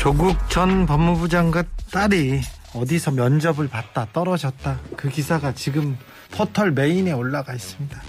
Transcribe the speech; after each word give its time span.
조국 0.00 0.34
전 0.48 0.86
법무부 0.86 1.28
장관 1.28 1.68
딸이 1.92 2.40
어디서 2.74 3.10
면접을 3.10 3.68
봤다 3.68 4.06
떨어졌다. 4.14 4.80
그 4.96 5.10
기사가 5.10 5.52
지금 5.52 5.98
포털 6.30 6.70
메인에 6.70 7.12
올라가 7.12 7.52
있습니다. 7.52 8.00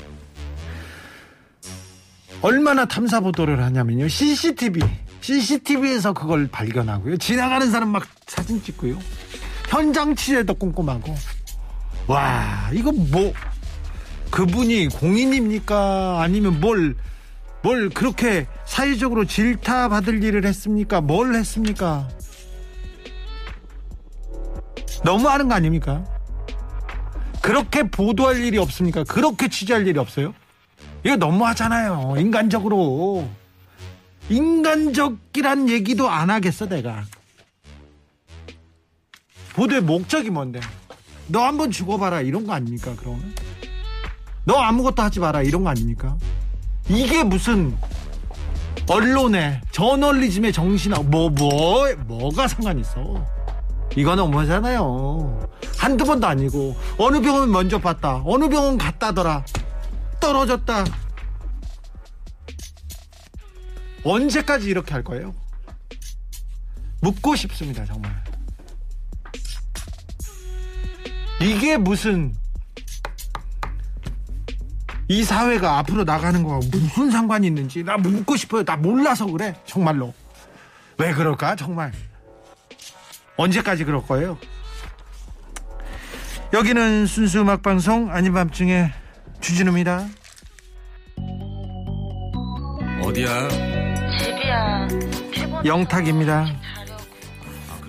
얼마나 2.42 2.86
탐사 2.86 3.20
보도를 3.20 3.62
하냐면요. 3.62 4.08
CCTV 4.08 4.82
CCTV에서 5.20 6.14
그걸 6.14 6.48
발견하고요. 6.48 7.18
지나가는 7.18 7.70
사람 7.70 7.90
막 7.90 8.08
사진 8.26 8.64
찍고요. 8.64 8.98
현장 9.68 10.16
취재도 10.16 10.54
꼼꼼하고. 10.54 11.14
와 12.08 12.70
이거 12.72 12.94
뭐 12.94 13.34
그분이 14.30 14.88
공인입니까? 14.88 16.22
아니면 16.22 16.62
뭘 16.62 16.96
뭘 17.64 17.90
그렇게 17.90 18.48
사회적으로 18.66 19.26
질타 19.26 19.90
받을 19.90 20.24
일을 20.24 20.46
했습니까? 20.46 21.02
뭘 21.02 21.36
했습니까? 21.36 22.08
너무하는 25.04 25.48
거 25.48 25.56
아닙니까? 25.56 26.04
그렇게 27.42 27.84
보도할 27.84 28.44
일이 28.44 28.58
없습니까? 28.58 29.04
그렇게 29.04 29.48
취재할 29.48 29.86
일이 29.88 29.98
없어요? 30.00 30.34
이거 31.04 31.16
너무하잖아요. 31.16 32.16
인간적으로. 32.18 33.28
인간적이란 34.30 35.70
얘기도 35.70 36.10
안 36.10 36.30
하겠어, 36.30 36.68
내가. 36.68 37.04
보도의 39.54 39.82
목적이 39.82 40.30
뭔데? 40.30 40.60
너 41.28 41.42
한번 41.42 41.72
죽어봐라. 41.72 42.22
이런 42.22 42.46
거 42.46 42.54
아닙니까, 42.54 42.94
그러면? 42.98 43.34
너 44.46 44.56
아무것도 44.56 45.02
하지 45.02 45.20
마라. 45.20 45.42
이런 45.42 45.64
거 45.64 45.70
아닙니까? 45.70 46.18
이게 46.90 47.24
무슨 47.24 47.78
언론의 48.88 49.62
저널리즘의 49.72 50.52
정신하고 50.52 51.04
뭐, 51.04 51.30
뭐, 51.30 51.94
뭐가 52.08 52.48
상관 52.48 52.80
있어? 52.80 53.26
이거 53.96 54.16
너무하잖아요. 54.16 55.50
한두 55.78 56.06
번도 56.06 56.28
아니고, 56.28 56.76
어느 56.98 57.22
병원 57.22 57.52
먼저 57.52 57.80
봤다. 57.80 58.22
어느 58.26 58.48
병원 58.50 58.78
갔다더라. 58.78 59.46
떨어졌다. 60.20 60.86
언제까지 64.04 64.70
이렇게 64.70 64.94
할 64.94 65.04
거예요? 65.04 65.34
묻고 67.02 67.36
싶습니다, 67.36 67.86
정말. 67.86 68.12
이게 71.42 71.78
무슨 71.78 72.36
이 75.12 75.26
사회가 75.26 75.80
앞으로 75.80 76.06
나가는 76.06 76.42
거와 76.42 76.62
무슨 76.72 77.12
상관이 77.12 77.46
있는지 77.46 77.84
나 77.84 77.98
묻고 77.98 78.38
싶어요. 78.38 78.64
나 78.64 78.78
몰라서 78.78 79.26
그래. 79.26 79.54
정말로. 79.66 80.14
왜 80.98 81.12
그럴까? 81.12 81.58
정말. 81.58 81.92
언제까지 83.36 83.84
그럴 83.84 84.02
거예요? 84.04 84.38
여기는 86.54 87.08
순수 87.08 87.42
음악 87.42 87.62
방송 87.62 88.10
아닌 88.10 88.34
밤중에 88.34 88.94
주진우입니다. 89.42 90.08
어디야? 93.04 93.50
집이야. 94.18 94.88
영탁입니다. 95.66 96.46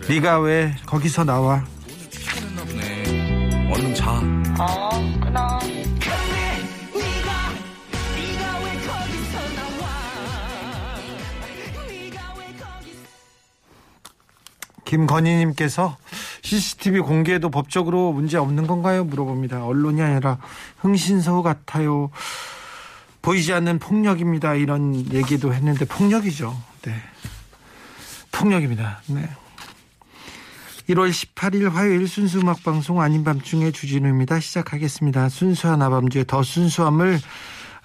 네가 0.09 0.41
왜 0.41 0.75
거기서 0.87 1.23
나와? 1.23 1.65
피곤했나 2.11 2.65
보네. 2.65 3.73
얼른 3.73 3.95
자. 3.95 4.11
어, 4.59 4.91
김건희님께서 14.93 15.97
CCTV 16.43 17.01
공개도 17.01 17.49
법적으로 17.51 18.13
문제 18.13 18.37
없는 18.37 18.67
건가요? 18.67 19.05
물어봅니다. 19.05 19.65
언론이 19.65 20.03
아니라 20.03 20.39
흥신소 20.79 21.43
같아요. 21.43 22.11
보이지 23.23 23.55
않는 23.55 23.79
폭력입니다. 23.79 24.55
이런 24.55 24.95
얘기도 25.13 25.55
했는데 25.55 25.87
폭력이죠. 25.87 26.55
네. 26.83 26.95
폭력입니다. 28.33 29.01
네. 29.07 29.31
1월 30.91 31.11
18일 31.11 31.71
화요일 31.71 32.07
순수 32.07 32.41
음악 32.41 32.63
방송 32.63 33.01
아닌 33.01 33.25
밤중에 33.25 33.71
주진우입니다. 33.71 34.41
시작하겠습니다. 34.41 35.31
순수한 35.31 35.81
아밤주의 35.81 36.27
더 36.27 36.43
순수함을 36.43 37.19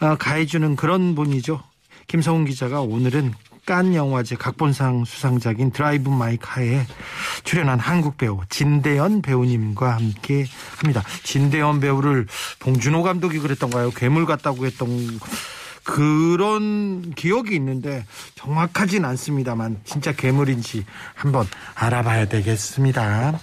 어, 0.01 0.15
가해주는 0.17 0.75
그런 0.75 1.15
분이죠. 1.15 1.63
김성훈 2.07 2.45
기자가 2.45 2.81
오늘은 2.81 3.33
칸 3.67 3.93
영화제 3.93 4.37
각본상 4.37 5.03
수상작인 5.03 5.71
드라이브 5.71 6.09
마이 6.09 6.37
카에 6.37 6.87
출연한 7.43 7.79
한국 7.79 8.17
배우 8.17 8.39
진대연 8.47 9.21
배우님과 9.21 9.93
함께 9.93 10.45
합니다. 10.77 11.03
진대연 11.23 11.81
배우를 11.81 12.27
봉준호 12.59 13.03
감독이 13.03 13.39
그랬던가요? 13.39 13.91
괴물 13.91 14.25
같다고 14.25 14.65
했던 14.65 14.87
그런 15.83 17.11
기억이 17.13 17.55
있는데 17.55 18.05
정확하진 18.35 19.03
않습니다만 19.03 19.81
진짜 19.83 20.13
괴물인지 20.13 20.85
한번 21.13 21.45
알아봐야 21.75 22.29
되겠습니다. 22.29 23.37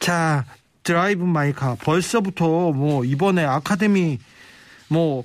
자, 0.00 0.44
드라이브 0.82 1.22
마이카 1.22 1.76
벌써부터 1.76 2.72
뭐 2.72 3.04
이번에 3.04 3.44
아카데미 3.44 4.18
뭐 4.88 5.22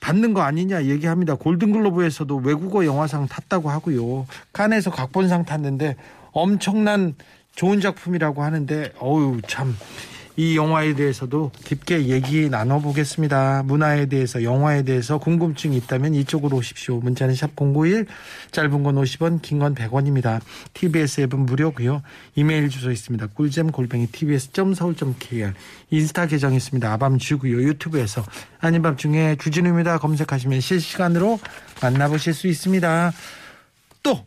받는 0.00 0.34
거 0.34 0.42
아니냐 0.42 0.84
얘기합니다. 0.84 1.34
골든글로브에서도 1.34 2.36
외국어 2.36 2.84
영화상 2.84 3.26
탔다고 3.26 3.70
하고요. 3.70 4.26
칸에서 4.52 4.90
각본상 4.90 5.44
탔는데 5.44 5.96
엄청난 6.32 7.14
좋은 7.54 7.80
작품이라고 7.80 8.42
하는데 8.42 8.92
어우 8.98 9.40
참 9.46 9.76
이 10.38 10.56
영화에 10.56 10.94
대해서도 10.94 11.50
깊게 11.64 12.06
얘기 12.06 12.48
나눠보겠습니다. 12.48 13.64
문화에 13.64 14.06
대해서 14.06 14.44
영화에 14.44 14.84
대해서 14.84 15.18
궁금증이 15.18 15.76
있다면 15.78 16.14
이쪽으로 16.14 16.58
오십시오. 16.58 17.00
문자는 17.00 17.34
샵 17.34 17.56
091 17.56 18.06
짧은 18.52 18.84
건 18.84 18.94
50원 18.94 19.42
긴 19.42 19.58
건 19.58 19.74
100원입니다. 19.74 20.40
TBS 20.74 21.22
앱은 21.22 21.40
무료고요. 21.40 22.02
이메일 22.36 22.68
주소 22.68 22.92
있습니다. 22.92 23.26
꿀잼 23.34 23.72
골뱅이 23.72 24.06
tbs.서울.kr 24.06 25.54
인스타 25.90 26.26
계정 26.26 26.54
있습니다. 26.54 26.92
아밤 26.92 27.18
주고요. 27.18 27.60
유튜브에서 27.60 28.24
아닌 28.60 28.80
밤중에 28.82 29.34
주진우입니다. 29.40 29.98
검색하시면 29.98 30.60
실시간으로 30.60 31.40
만나보실 31.82 32.32
수 32.32 32.46
있습니다. 32.46 33.12
또 34.04 34.24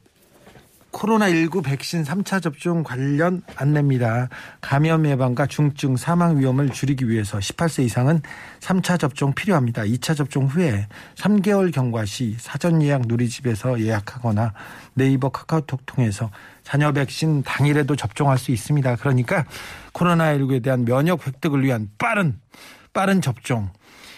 코로나19 0.91 1.63
백신 1.63 2.03
3차 2.03 2.41
접종 2.41 2.83
관련 2.83 3.41
안내입니다. 3.55 4.29
감염 4.59 5.05
예방과 5.05 5.47
중증 5.47 5.97
사망 5.97 6.39
위험을 6.39 6.69
줄이기 6.69 7.09
위해서 7.09 7.39
18세 7.39 7.83
이상은 7.83 8.21
3차 8.59 8.99
접종 8.99 9.33
필요합니다. 9.33 9.83
2차 9.83 10.15
접종 10.15 10.45
후에 10.45 10.87
3개월 11.15 11.73
경과 11.73 12.05
시 12.05 12.35
사전 12.39 12.81
예약 12.81 13.03
누리집에서 13.07 13.79
예약하거나 13.81 14.53
네이버 14.93 15.29
카카오톡 15.29 15.85
통해서 15.85 16.29
자녀 16.63 16.91
백신 16.91 17.43
당일에도 17.43 17.95
접종할 17.95 18.37
수 18.37 18.51
있습니다. 18.51 18.97
그러니까 18.97 19.45
코로나19에 19.93 20.63
대한 20.63 20.85
면역 20.85 21.25
획득을 21.25 21.63
위한 21.63 21.89
빠른 21.97 22.39
빠른 22.93 23.21
접종 23.21 23.69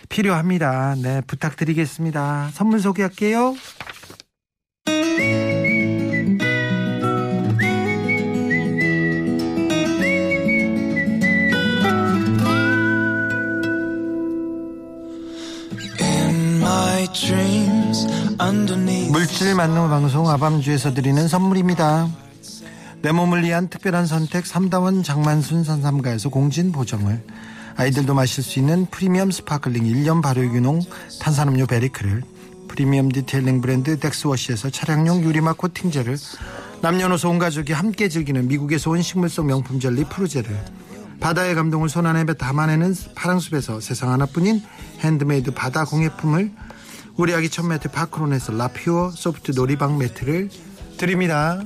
필요합니다. 0.09 0.95
네, 1.01 1.21
부탁드리겠습니다. 1.27 2.49
선물 2.53 2.79
소개할게요. 2.79 3.55
물질 19.11 19.55
만능 19.55 19.89
방송 19.89 20.29
아밤주에서 20.29 20.93
드리는 20.93 21.27
선물입니다. 21.27 22.07
내 23.01 23.11
몸을 23.11 23.43
위한 23.43 23.67
특별한 23.67 24.05
선택 24.05 24.45
삼다원 24.45 25.03
장만순 25.03 25.65
선삼가에서 25.65 26.29
공진 26.29 26.71
보정을. 26.71 27.21
아이들도 27.75 28.13
마실 28.13 28.41
수 28.41 28.59
있는 28.59 28.85
프리미엄 28.85 29.31
sparkling 29.31 29.83
1년 29.83 30.21
발효균홍 30.21 30.79
탄산음료 31.19 31.65
베리크를. 31.65 32.23
프리미엄 32.69 33.11
detailing 33.11 33.59
브랜드 33.59 33.99
덱스워시에서 33.99 34.69
차량용 34.69 35.23
유리막 35.23 35.57
코팅제를. 35.57 36.17
남녀노소 36.81 37.29
온 37.29 37.37
가족이 37.37 37.73
함께 37.73 38.07
즐기는 38.07 38.47
미국에서 38.47 38.91
온 38.91 39.01
식물성 39.01 39.47
명품 39.47 39.81
젤리 39.81 40.05
프루제르 40.05 40.47
바다의 41.19 41.55
감동을 41.55 41.87
손안에 41.89 42.25
담아내는 42.25 42.95
파랑숲에서 43.15 43.79
세상 43.79 44.11
하나뿐인 44.11 44.61
핸드메이드 44.99 45.51
바다 45.51 45.85
공예품을 45.85 46.51
우리 47.15 47.33
아기 47.33 47.49
첫 47.49 47.65
매트 47.65 47.89
파크론에서 47.91 48.53
라퓨어 48.53 49.11
소프트 49.11 49.51
놀이방 49.51 49.97
매트를 49.97 50.49
드립니다. 50.97 51.61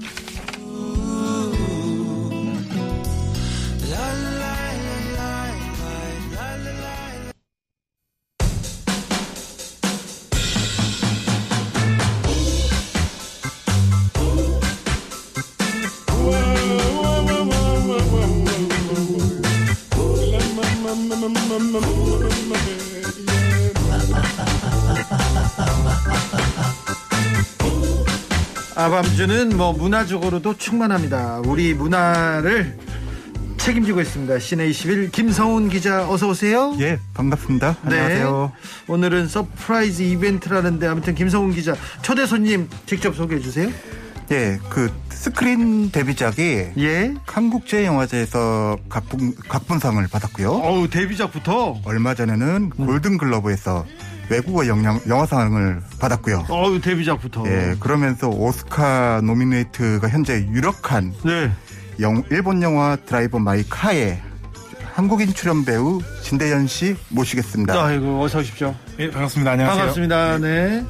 아밤주는 28.76 29.58
뭐 29.58 29.74
문화적으로도 29.74 30.58
충만합니다. 30.58 31.42
우리 31.46 31.74
문화를 31.74 32.78
책임지고 33.58 34.00
있습니다. 34.02 34.40
씨네21 34.40 35.12
김성훈 35.12 35.68
기자 35.68 36.10
어서 36.10 36.30
오세요. 36.30 36.76
예, 36.80 37.00
반갑습니다. 37.16 37.76
안녕하세요. 37.84 38.52
네. 38.54 38.94
오늘은 38.94 39.28
surprise 39.28 40.04
이벤트라는데 40.04 40.88
아무튼 40.88 41.16
김성훈 41.16 41.54
기자 41.54 41.76
초대 42.02 42.26
손님 42.26 42.70
직접 42.86 43.16
소개해 43.16 43.42
주세요. 43.42 43.70
예, 44.32 44.60
그 44.70 44.92
스크린 45.28 45.92
데뷔작이 45.92 46.68
예. 46.78 47.14
칸국제영화제에서 47.26 48.78
각본, 48.88 49.36
각본상을 49.50 50.08
받았고요. 50.08 50.50
어우 50.50 50.90
데뷔작부터 50.90 51.82
얼마 51.84 52.14
전에는 52.14 52.70
골든글러브에서 52.70 53.86
외국어 54.30 54.68
영양, 54.68 55.02
영화상을 55.06 55.82
받았고요. 56.00 56.46
어우 56.48 56.80
데뷔작부터. 56.80 57.44
예, 57.48 57.76
그러면서 57.78 58.30
오스카 58.30 59.20
노미네이트가 59.26 60.08
현재 60.08 60.48
유력한 60.50 61.14
네. 61.26 61.52
영, 62.00 62.24
일본 62.32 62.62
영화 62.62 62.96
드라이버 62.96 63.38
마이 63.38 63.64
카의 63.70 64.22
한국인 64.94 65.34
출연 65.34 65.66
배우 65.66 66.02
진대연 66.22 66.68
씨 66.68 66.96
모시겠습니다. 67.10 67.84
아이고 67.84 68.24
어서 68.24 68.40
오십시오. 68.40 68.74
예, 69.00 69.12
반갑습니다. 69.12 69.52
안녕하세요. 69.52 69.78
반갑습니다. 69.78 70.38
네. 70.38 70.86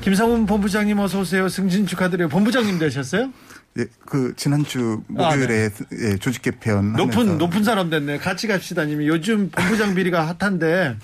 김성훈 0.00 0.46
본부장님 0.46 0.98
어서 0.98 1.20
오세요. 1.20 1.48
승진 1.50 1.86
축하드려요. 1.86 2.28
본부장님 2.30 2.78
되셨어요? 2.78 3.30
예, 3.78 3.86
그 4.06 4.32
지난주 4.36 5.02
목요일에 5.08 5.68
예, 5.92 6.16
조직 6.16 6.42
개편 6.42 6.94
아, 6.94 6.96
높은 6.98 7.38
높은 7.38 7.62
사람 7.62 7.90
됐네. 7.90 8.18
같이 8.18 8.46
갑시다님이 8.46 9.06
요즘 9.06 9.50
본부장 9.50 9.94
비리가 9.94 10.34
핫한데 10.38 10.96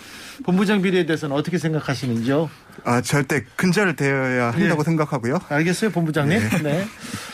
본부장 0.45 0.81
비리에 0.81 1.05
대해서는 1.05 1.37
어떻게 1.37 1.59
생각하시는지요? 1.59 2.49
아 2.85 3.01
절대 3.03 3.45
근절되어야 3.57 4.53
한다고 4.53 4.81
예. 4.81 4.85
생각하고요. 4.85 5.39
알겠어요, 5.49 5.91
본부장님. 5.91 6.41
네. 6.63 6.87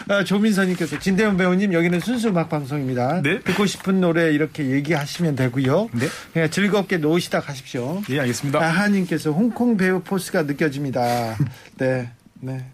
아, 0.08 0.24
조민선님께서 0.24 0.98
진대현 0.98 1.36
배우님 1.36 1.72
여기는 1.72 2.00
순수 2.00 2.28
음악 2.28 2.48
방송입니다. 2.48 3.22
네. 3.22 3.40
듣고 3.40 3.66
싶은 3.66 4.00
노래 4.00 4.32
이렇게 4.32 4.70
얘기하시면 4.70 5.36
되고요. 5.36 5.90
네. 5.92 6.08
그냥 6.32 6.50
즐겁게 6.50 6.96
놓으시다 6.96 7.40
가십시오. 7.40 8.02
예, 8.10 8.20
알겠습니다. 8.20 8.58
아하님께서 8.58 9.30
홍콩 9.30 9.76
배우 9.76 10.00
포스가 10.00 10.42
느껴집니다. 10.42 11.36
네. 11.76 12.10
네. 12.40 12.64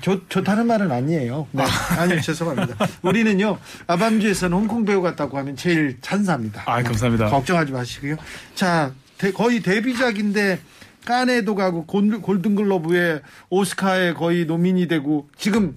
좋, 0.00 0.28
좋다는 0.28 0.66
말은 0.66 0.90
아니에요. 0.90 1.46
네. 1.52 1.62
아 1.62 2.06
니, 2.06 2.20
죄송합니다. 2.20 2.76
우리는요, 3.02 3.58
아밤주에서는 3.86 4.56
홍콩 4.56 4.84
배우 4.84 5.00
같다고 5.02 5.38
하면 5.38 5.56
제일 5.56 5.98
찬사합니다. 6.00 6.62
아, 6.66 6.82
감사합니다. 6.82 7.28
걱정하지 7.30 7.72
마시고요. 7.72 8.16
자, 8.54 8.92
대- 9.18 9.30
거의 9.32 9.60
데뷔작인데, 9.60 10.58
까네도 11.04 11.54
가고, 11.54 11.86
골- 11.86 12.20
골든글러브에 12.20 13.20
오스카에 13.48 14.12
거의 14.14 14.44
노민이 14.44 14.88
되고, 14.88 15.28
지금, 15.38 15.76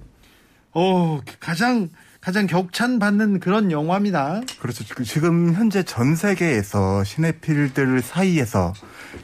어, 0.72 1.20
가장, 1.38 1.88
가장 2.20 2.46
격찬 2.46 2.98
받는 2.98 3.40
그런 3.40 3.70
영화입니다. 3.72 4.42
그렇죠. 4.60 4.84
지금- 4.84 5.04
지금 5.04 5.54
현재 5.54 5.82
전 5.82 6.14
세계에서 6.14 7.02
시네필들 7.02 8.02
사이에서 8.02 8.74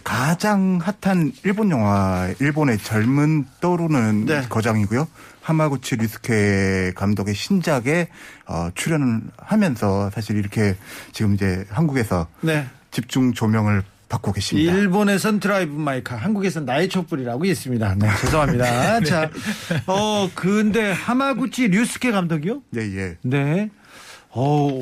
가장 0.02 0.80
핫한 0.82 1.32
일본 1.44 1.70
영화, 1.70 2.32
일본의 2.40 2.78
젊은 2.78 3.44
떠오르는 3.60 4.24
네. 4.24 4.46
거장이고요. 4.48 5.06
하마구치 5.42 5.96
류스케 5.96 6.92
감독의 6.96 7.34
신작에 7.34 8.08
어, 8.46 8.70
출연을 8.74 9.20
하면서 9.36 10.10
사실 10.10 10.36
이렇게 10.38 10.74
지금 11.12 11.34
이제 11.34 11.66
한국에서 11.70 12.26
네. 12.40 12.66
집중 12.90 13.34
조명을 13.34 13.82
받고 14.08 14.32
계십니다. 14.32 14.72
일본에선 14.72 15.40
드라이브 15.40 15.74
마이카, 15.74 16.16
한국에선 16.16 16.64
나의 16.64 16.88
촛불이라고 16.88 17.44
있습니다. 17.44 17.94
네, 17.96 18.08
죄송합니다. 18.20 19.00
자, 19.04 19.30
어, 19.86 20.30
근데 20.34 20.92
하마구치 20.92 21.68
류스케 21.68 22.12
감독이요? 22.12 22.62
예, 22.76 22.80
예. 22.80 23.16
네. 23.22 23.70
어, 24.30 24.80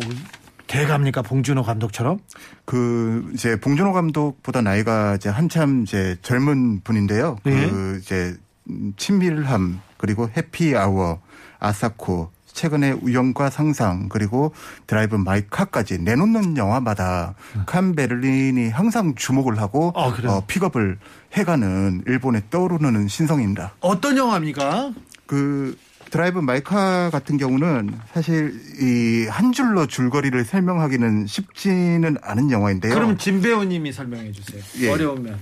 대가입니까 0.67 1.23
봉준호 1.23 1.62
감독처럼? 1.62 2.19
그 2.65 3.31
이제 3.35 3.59
봉준호 3.59 3.93
감독보다 3.93 4.61
나이가 4.61 5.15
이제 5.15 5.29
한참 5.29 5.82
이제 5.82 6.17
젊은 6.23 6.81
분인데요. 6.82 7.38
네. 7.44 7.70
그 7.70 7.99
이제 8.03 8.35
음, 8.69 8.93
친밀함 8.97 9.81
그리고 9.97 10.29
해피 10.37 10.77
아워, 10.77 11.20
아사코, 11.61 12.31
최근에 12.55 12.93
우연과 12.93 13.51
상상 13.51 14.09
그리고 14.09 14.55
드라이브 14.87 15.17
마이 15.17 15.43
카까지 15.51 15.99
내놓는 15.99 16.56
영화마다 16.56 17.35
칸 17.67 17.95
베를린이 17.95 18.71
항상 18.71 19.15
주목을 19.15 19.59
하고 19.61 19.93
아? 19.95 20.12
어, 20.27 20.43
픽업을 20.47 20.97
해가는 21.35 22.05
일본의 22.06 22.45
떠오르는 22.51 23.09
신성입니다. 23.09 23.75
어떤 23.81 24.17
영화입니까? 24.17 24.93
그 25.27 25.77
드라이브 26.11 26.39
마이카 26.39 27.11
같은 27.11 27.37
경우는 27.39 27.91
사실 28.12 28.55
이 28.81 29.27
한 29.29 29.51
줄로 29.53 29.87
줄거리를 29.87 30.45
설명하기는 30.45 31.27
쉽지는 31.27 32.17
않은 32.23 32.51
영화인데요. 32.53 32.95
그러면 32.95 33.19
진 33.19 33.41
배우님이 33.41 33.91
설명해 33.93 34.31
주세요. 34.31 34.62
예. 34.81 34.91
어려우면. 34.91 35.39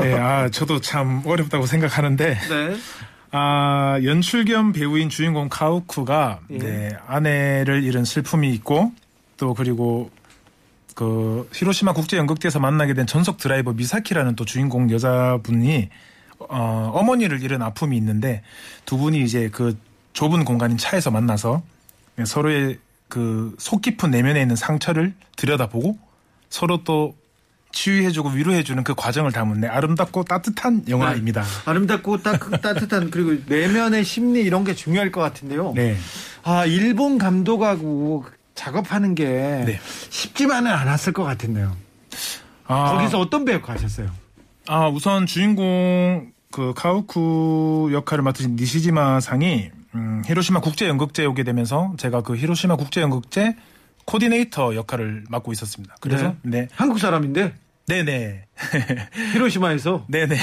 네, 0.00 0.14
아, 0.14 0.48
저도 0.48 0.80
참 0.80 1.22
어렵다고 1.24 1.66
생각하는데, 1.66 2.34
네. 2.48 2.76
아, 3.38 4.00
연출 4.02 4.46
겸 4.46 4.72
배우인 4.72 5.10
주인공 5.10 5.50
카우쿠가, 5.50 6.40
예. 6.52 6.58
네, 6.58 6.96
아내를 7.06 7.84
잃은 7.84 8.06
슬픔이 8.06 8.50
있고, 8.54 8.92
또 9.36 9.52
그리고, 9.52 10.10
그, 10.94 11.46
히로시마 11.52 11.92
국제 11.92 12.16
연극제에서 12.16 12.60
만나게 12.60 12.94
된 12.94 13.06
전속 13.06 13.36
드라이버 13.36 13.74
미사키라는 13.74 14.36
또 14.36 14.46
주인공 14.46 14.90
여자분이, 14.90 15.90
어, 16.48 16.90
어머니를 16.94 17.42
잃은 17.42 17.60
아픔이 17.60 17.98
있는데, 17.98 18.40
두 18.86 18.96
분이 18.96 19.20
이제 19.22 19.50
그 19.52 19.76
좁은 20.14 20.46
공간인 20.46 20.78
차에서 20.78 21.10
만나서 21.10 21.62
서로의 22.24 22.78
그 23.08 23.54
속 23.58 23.82
깊은 23.82 24.10
내면에 24.12 24.40
있는 24.40 24.56
상처를 24.56 25.14
들여다보고 25.36 25.98
서로 26.48 26.82
또 26.84 27.14
치유해주고 27.76 28.30
위로해주는 28.30 28.82
그 28.84 28.94
과정을 28.94 29.32
담은 29.32 29.60
네, 29.60 29.68
아름답고 29.68 30.24
따뜻한 30.24 30.84
영화입니다. 30.88 31.44
아름답고 31.66 32.22
따, 32.22 32.38
따뜻한 32.38 33.10
그리고 33.10 33.42
내면의 33.46 34.02
심리 34.02 34.40
이런 34.40 34.64
게 34.64 34.74
중요할 34.74 35.12
것 35.12 35.20
같은데요. 35.20 35.74
네. 35.76 35.96
아, 36.42 36.64
일본 36.64 37.18
감독하고 37.18 38.24
작업하는 38.54 39.14
게 39.14 39.26
네. 39.26 39.78
쉽지만은 40.08 40.72
않았을 40.72 41.12
것 41.12 41.24
같은데요. 41.24 41.76
아, 42.66 42.92
거기서 42.92 43.20
어떤 43.20 43.44
배역 43.44 43.68
하셨어요? 43.68 44.08
아, 44.68 44.88
우선 44.88 45.26
주인공 45.26 46.32
그 46.50 46.72
카우쿠 46.74 47.90
역할을 47.92 48.24
맡으신 48.24 48.56
니시지마 48.56 49.20
상이 49.20 49.70
음, 49.94 50.22
히로시마 50.24 50.60
국제연극제에 50.60 51.26
오게 51.26 51.44
되면서 51.44 51.92
제가 51.98 52.22
그 52.22 52.36
히로시마 52.36 52.76
국제연극제 52.76 53.54
코디네이터 54.06 54.74
역할을 54.76 55.24
맡고 55.28 55.52
있었습니다. 55.52 55.96
그래서 56.00 56.34
네, 56.42 56.68
한국 56.74 56.98
사람인데 56.98 57.54
네, 57.88 58.02
네, 58.02 58.44
히로시마에서 59.32 60.06
네, 60.08 60.26
네. 60.26 60.36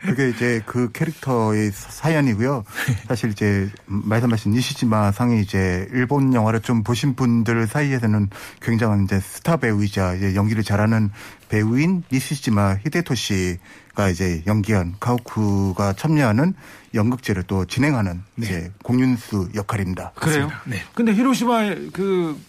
그게 0.00 0.30
이제 0.30 0.62
그 0.64 0.90
캐릭터의 0.92 1.70
사연이고요. 1.70 2.64
사실 3.06 3.30
이제 3.30 3.68
말씀하신 3.84 4.52
니시지마 4.52 5.12
상이 5.12 5.42
이제 5.42 5.86
일본 5.92 6.32
영화를 6.32 6.60
좀 6.60 6.82
보신 6.82 7.14
분들 7.16 7.66
사이에서는 7.66 8.30
굉장한 8.62 9.04
이제 9.04 9.20
스타 9.20 9.58
배우이자 9.58 10.14
이제 10.14 10.34
연기를 10.34 10.62
잘하는 10.62 11.10
배우인 11.50 12.02
니시지마 12.10 12.76
히데토 12.76 13.14
씨가 13.14 14.08
이제 14.10 14.42
연기한 14.46 14.94
가오쿠가 15.00 15.92
참여하는 15.92 16.54
연극제를 16.94 17.42
또 17.42 17.66
진행하는 17.66 18.22
이제 18.38 18.72
공윤수 18.82 19.50
역할입니다. 19.54 20.12
그래요? 20.14 20.50
네. 20.64 20.78
근데 20.94 21.12
히로시마에 21.12 21.88
그 21.92 22.40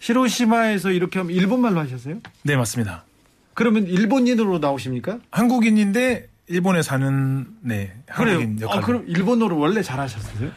히로시마에서 0.00 0.90
이렇게 0.90 1.20
하면 1.20 1.32
일본말로 1.32 1.78
하셨어요? 1.78 2.16
네, 2.42 2.56
맞습니다. 2.56 3.04
그러면 3.54 3.86
일본인으로 3.86 4.58
나오십니까? 4.58 5.18
한국인인데 5.30 6.28
일본에 6.48 6.82
사는 6.82 7.46
네 7.60 7.92
한국인 8.08 8.56
그래요. 8.56 8.66
역할. 8.66 8.78
아, 8.78 8.80
그럼 8.86 9.04
일본어를 9.06 9.56
원래 9.56 9.82
잘하셨어요? 9.82 10.50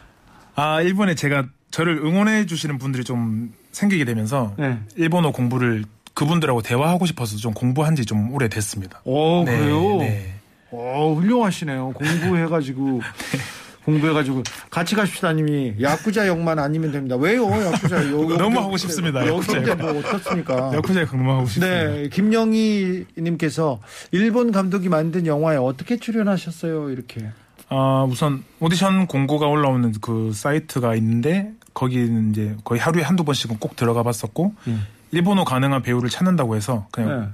아 0.55 0.81
일본에 0.81 1.15
제가 1.15 1.45
저를 1.71 1.97
응원해 1.97 2.45
주시는 2.45 2.77
분들이 2.77 3.03
좀 3.03 3.53
생기게 3.71 4.05
되면서 4.05 4.53
네. 4.57 4.79
일본어 4.95 5.31
공부를 5.31 5.83
그분들하고 6.13 6.61
대화하고 6.61 7.05
싶어서 7.05 7.35
좀 7.35 7.53
공부한 7.53 7.95
지 7.95 8.05
좀 8.05 8.31
오래 8.33 8.47
됐습니다. 8.47 9.01
오, 9.03 9.43
네, 9.43 9.57
그래요? 9.57 9.97
네. 9.97 10.35
오, 10.71 11.15
훌륭하시네요. 11.15 11.91
공부해가지고. 11.93 13.01
공부해가지고 13.85 14.43
같이 14.69 14.95
갑시다 14.95 15.31
님이 15.33 15.75
야쿠자 15.79 16.27
역만 16.27 16.59
아니면 16.59 16.91
됩니다. 16.91 17.15
왜요, 17.15 17.45
야쿠자 17.49 18.09
역? 18.11 18.37
너무 18.37 18.59
하고 18.59 18.77
싶습니다, 18.77 19.25
야쿠자 19.25 19.57
여기인데 19.57 19.83
역. 19.83 19.93
뭐 19.93 19.99
어떻습니까? 19.99 20.71
야쿠자에 20.73 21.05
강림하고 21.05 21.45
싶습니다. 21.45 21.73
네, 21.73 22.09
김영희 22.09 23.05
님께서 23.17 23.79
일본 24.11 24.51
감독이 24.51 24.89
만든 24.89 25.25
영화에 25.27 25.57
어떻게 25.57 25.97
출연하셨어요? 25.97 26.89
이렇게. 26.89 27.29
아, 27.69 28.05
우선 28.09 28.43
오디션 28.59 29.07
공고가 29.07 29.47
올라오는 29.47 29.93
그 30.01 30.31
사이트가 30.33 30.95
있는데 30.95 31.51
거기는 31.73 32.31
이제 32.31 32.55
거의 32.63 32.79
하루에 32.79 33.03
한두 33.03 33.23
번씩은 33.23 33.57
꼭 33.59 33.75
들어가 33.75 34.03
봤었고 34.03 34.53
음. 34.67 34.85
일본어 35.11 35.43
가능한 35.43 35.81
배우를 35.81 36.09
찾는다고 36.09 36.55
해서 36.55 36.87
그냥 36.91 37.33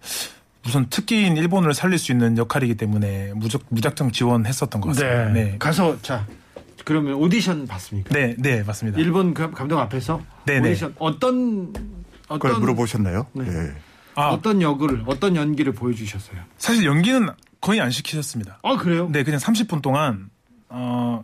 네. 0.00 0.08
우선 0.66 0.86
특기인 0.90 1.36
일본어를 1.36 1.74
살릴 1.74 1.98
수 1.98 2.12
있는 2.12 2.36
역할이기 2.38 2.74
때문에 2.76 3.32
무작, 3.34 3.62
무작정 3.68 4.10
지원했었던 4.12 4.80
것 4.80 4.88
같습니다. 4.88 5.24
네. 5.32 5.44
네. 5.44 5.56
가서 5.58 6.00
자 6.02 6.26
그러면 6.84 7.14
오디션 7.14 7.66
봤습니까? 7.66 8.14
네, 8.14 8.34
네, 8.38 8.62
맞습니다. 8.62 8.98
일본 8.98 9.32
감- 9.34 9.52
감독 9.52 9.78
앞에서 9.78 10.20
네, 10.44 10.60
네. 10.60 10.70
오디션 10.70 10.94
어떤 10.98 11.72
그걸 12.28 12.50
어떤 12.50 12.60
물어보셨나요? 12.60 13.26
네. 13.32 13.44
예. 13.48 13.72
아, 14.16 14.28
어떤 14.30 14.62
역을 14.62 15.02
어떤 15.06 15.36
연기를 15.36 15.72
보여주셨어요? 15.72 16.38
사실 16.58 16.84
연기는 16.84 17.28
거의 17.60 17.80
안 17.80 17.90
시키셨습니다. 17.90 18.58
아 18.62 18.76
그래요? 18.76 19.08
네, 19.10 19.22
그냥 19.24 19.38
30분 19.40 19.82
동안 19.82 20.30
어 20.68 21.22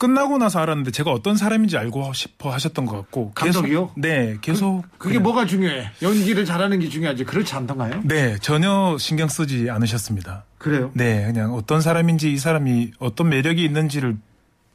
끝나고 0.00 0.38
나서 0.38 0.60
알았는데 0.60 0.92
제가 0.92 1.10
어떤 1.12 1.36
사람인지 1.36 1.76
알고 1.76 2.14
싶어 2.14 2.50
하셨던 2.52 2.86
것 2.86 2.96
같고 2.96 3.32
계속- 3.36 3.60
감독이요? 3.60 3.92
네, 3.98 4.38
계속 4.40 4.80
그게 4.96 5.14
그냥- 5.16 5.22
뭐가 5.24 5.44
중요해? 5.44 5.90
연기를 6.00 6.46
잘하는 6.46 6.78
게 6.80 6.88
중요하지. 6.88 7.24
그렇지 7.24 7.54
않던가요? 7.54 8.00
네, 8.04 8.38
전혀 8.38 8.96
신경 8.98 9.28
쓰지 9.28 9.68
않으셨습니다. 9.68 10.44
그래요? 10.56 10.90
네, 10.94 11.26
그냥 11.26 11.52
어떤 11.54 11.82
사람인지 11.82 12.32
이 12.32 12.38
사람이 12.38 12.92
어떤 12.98 13.28
매력이 13.28 13.62
있는지를 13.62 14.16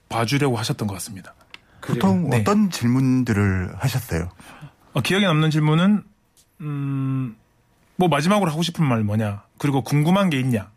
봐주려고 0.10 0.58
하셨던 0.58 0.88
것 0.88 0.94
같습니다. 0.94 1.34
보통 1.82 2.29
네. 2.29 2.41
어떤 2.41 2.70
질문들을 2.70 3.74
하셨어요? 3.79 4.29
어, 4.94 5.01
기억에 5.01 5.25
남는 5.25 5.50
질문은 5.50 6.03
음, 6.62 7.36
뭐 7.96 8.08
마지막으로 8.10 8.51
하고 8.51 8.62
싶은 8.62 8.86
말 8.86 9.03
뭐냐, 9.03 9.41
그리고 9.58 9.82
궁금한 9.84 10.29
게 10.29 10.39
있냐, 10.39 10.70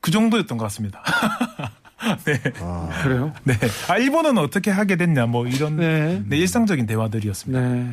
그 0.00 0.10
정도였던 0.10 0.58
것 0.58 0.64
같습니다. 0.64 1.02
네, 2.24 2.40
아, 2.60 2.88
그래요? 3.02 3.32
네. 3.44 3.54
아 3.88 3.96
일본어는 3.96 4.42
어떻게 4.42 4.70
하게 4.70 4.96
됐냐, 4.96 5.26
뭐 5.26 5.46
이런 5.46 5.76
네. 5.76 6.22
네, 6.26 6.36
일상적인 6.36 6.86
대화들이었습니다. 6.86 7.60
네. 7.60 7.90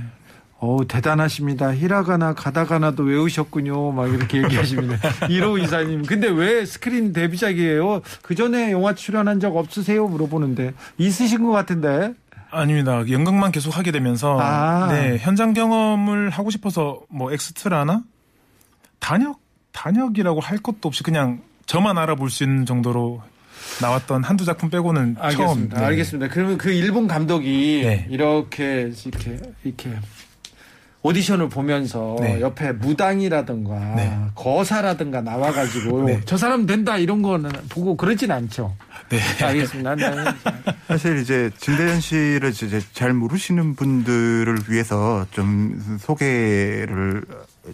어우, 0.60 0.86
대단하십니다. 0.86 1.74
히라가나 1.74 2.36
가다가나도 2.36 3.02
외우셨군요. 3.04 3.94
막 3.94 4.14
이렇게 4.14 4.44
얘기하십니다. 4.44 4.96
1호 5.28 5.62
이사님. 5.64 6.04
근데 6.04 6.28
왜 6.30 6.66
스크린 6.66 7.14
데뷔작이에요? 7.14 8.02
그 8.22 8.36
전에 8.36 8.72
영화 8.72 8.94
출연한 8.94 9.40
적 9.40 9.58
없으세요? 9.58 10.08
물어보는데. 10.08 10.74
있으신 11.00 11.44
것 11.44 11.52
같은데. 11.52 12.14
아닙니다. 12.52 13.04
연극만 13.10 13.52
계속 13.52 13.76
하게 13.76 13.92
되면서 13.92 14.38
아. 14.40 14.88
네, 14.92 15.18
현장 15.18 15.54
경험을 15.54 16.30
하고 16.30 16.52
싶어서 16.52 17.02
뭐 17.10 17.32
엑스트라나 17.32 18.04
단역 19.00 19.40
단역이라고 19.72 20.42
할 20.42 20.58
것도 20.60 20.88
없이 20.90 21.02
그냥 21.02 21.42
저만 21.66 21.98
알아볼 21.98 22.30
수 22.30 22.44
있는 22.44 22.66
정도로 22.66 23.24
나왔던 23.80 24.24
한두 24.24 24.46
작품 24.46 24.70
빼고는 24.70 25.16
처음. 25.16 25.26
알겠습니다. 25.26 25.80
네. 25.80 25.86
알겠습니다. 25.86 26.34
그러면 26.34 26.58
그 26.58 26.72
일본 26.72 27.08
감독이 27.08 27.82
네. 27.84 28.08
이렇게, 28.10 28.92
이렇게, 29.06 29.40
이렇게 29.64 29.92
오디션을 31.04 31.50
보면서 31.50 32.16
네. 32.20 32.42
옆에 32.42 32.74
무당이라든가 32.74 33.96
네. 33.96 34.18
거사라든가 34.36 35.22
나와가지고 35.22 36.04
네. 36.04 36.22
저 36.26 36.38
사람 36.38 36.68
된다 36.68 36.98
이런 36.98 37.24
거는 37.24 37.50
보고 37.70 37.98
그러진 37.98 38.32
않죠. 38.32 38.76
네. 39.10 39.20
알겠습니다. 39.44 39.96
네. 39.96 40.06
사실 40.88 41.18
이제 41.18 41.50
진대현 41.58 42.02
씨를 42.02 42.50
이제 42.50 42.80
잘 42.94 43.14
모르시는 43.14 43.76
분들을 43.76 44.60
위해서 44.70 45.26
좀 45.32 45.98
소개를 46.00 47.24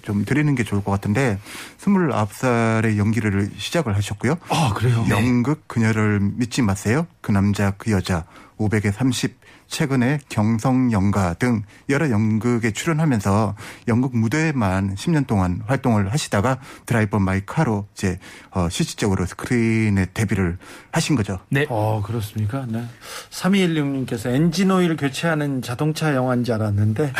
좀 0.01 0.25
드리는 0.25 0.53
게 0.56 0.63
좋을 0.63 0.84
것 0.84 0.91
같은데 0.91 1.39
29살에 1.79 2.98
연기를 2.98 3.50
시작을 3.58 3.96
하셨고요. 3.96 4.38
아, 4.50 4.74
그래요? 4.75 5.06
연극 5.10 5.67
그녀를 5.67 6.20
믿지 6.20 6.62
마세요. 6.62 7.08
그 7.22 7.32
남자 7.32 7.72
그 7.77 7.91
여자 7.91 8.25
500에 8.58 8.92
30 8.92 9.38
최근에 9.68 10.20
경성 10.30 10.92
연가 10.92 11.34
등 11.34 11.64
여러 11.90 12.10
연극에 12.10 12.72
출연하면서 12.72 13.56
연극 13.88 14.16
무대에만 14.16 14.96
10년 14.96 15.28
동안 15.28 15.62
활동을 15.68 16.12
하시다가 16.12 16.60
드라이브 16.86 17.20
마이 17.20 17.42
카로 17.46 17.86
이제 17.94 18.18
어 18.52 18.70
실질적으로 18.70 19.26
스크린에 19.26 20.08
데뷔를 20.14 20.58
하신 20.92 21.16
거죠. 21.16 21.40
네. 21.50 21.66
어, 21.70 22.02
그렇습니까? 22.04 22.66
네. 22.68 22.86
3216님께서 23.30 24.34
엔진 24.34 24.72
오일 24.72 24.96
교체하는 24.96 25.62
자동차 25.62 26.16
영화인 26.16 26.44
줄 26.44 26.56
알았는데 26.56 27.14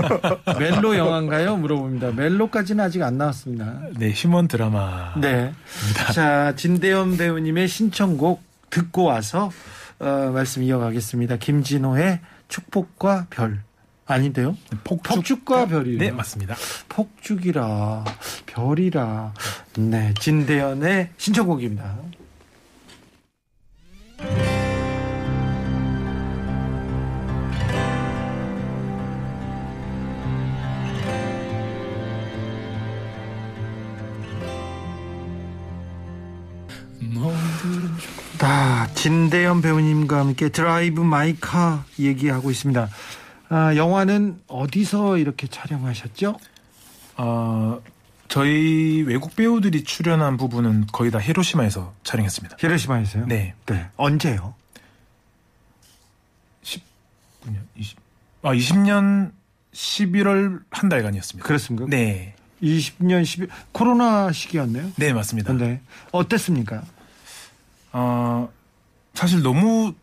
멜로 0.58 0.96
영화인가요? 0.96 1.56
물어봅니다. 1.56 2.12
멜로까지는 2.12 2.84
아직 2.84 3.02
안 3.02 3.18
나왔습니다. 3.18 3.80
네, 3.96 4.10
휴먼 4.10 4.48
드라마. 4.48 5.14
네. 5.20 5.52
자, 6.12 6.54
진대현 6.56 7.16
배우님의 7.16 7.68
신청곡 7.68 8.42
듣고 8.70 9.04
와서 9.04 9.50
어, 10.04 10.30
말씀 10.32 10.62
이어가겠습니다. 10.62 11.38
김진호의 11.38 12.20
축복과 12.48 13.28
별. 13.30 13.62
아닌데요? 14.06 14.54
폭죽. 14.84 15.14
폭죽과 15.14 15.66
별이요. 15.66 15.98
네, 15.98 16.10
맞습니다. 16.10 16.54
폭죽이라 16.90 18.04
별이라. 18.44 19.32
네, 19.78 20.12
진대현의 20.20 21.08
신청곡입니다. 21.16 21.96
다 38.38 38.88
진대현 38.94 39.62
배우님과 39.62 40.18
함께 40.18 40.48
드라이브 40.48 41.00
마이카 41.00 41.84
얘기하고 41.98 42.50
있습니다. 42.50 42.88
아, 43.48 43.76
영화는 43.76 44.40
어디서 44.48 45.18
이렇게 45.18 45.46
촬영하셨죠? 45.46 46.36
어, 47.16 47.80
저희 48.28 49.02
외국 49.06 49.36
배우들이 49.36 49.84
출연한 49.84 50.36
부분은 50.36 50.86
거의 50.92 51.10
다 51.10 51.20
히로시마에서 51.20 51.94
촬영했습니다. 52.02 52.56
히로시마에서요? 52.58 53.26
네. 53.26 53.54
네. 53.66 53.86
언제요? 53.96 54.54
19년, 56.62 57.58
20, 57.76 57.98
아, 58.42 58.52
20년 58.52 59.30
11월 59.72 60.62
한 60.70 60.88
달간이었습니다. 60.88 61.46
그렇습니까? 61.46 61.86
네. 61.88 62.34
20년 62.62 63.24
12 63.24 63.48
코로나 63.72 64.32
시기였네요. 64.32 64.90
네, 64.96 65.12
맞습니다. 65.12 65.52
네. 65.52 65.80
어땠습니까? 66.12 66.82
어, 67.94 68.48
사실 69.14 69.42
너무 69.42 69.94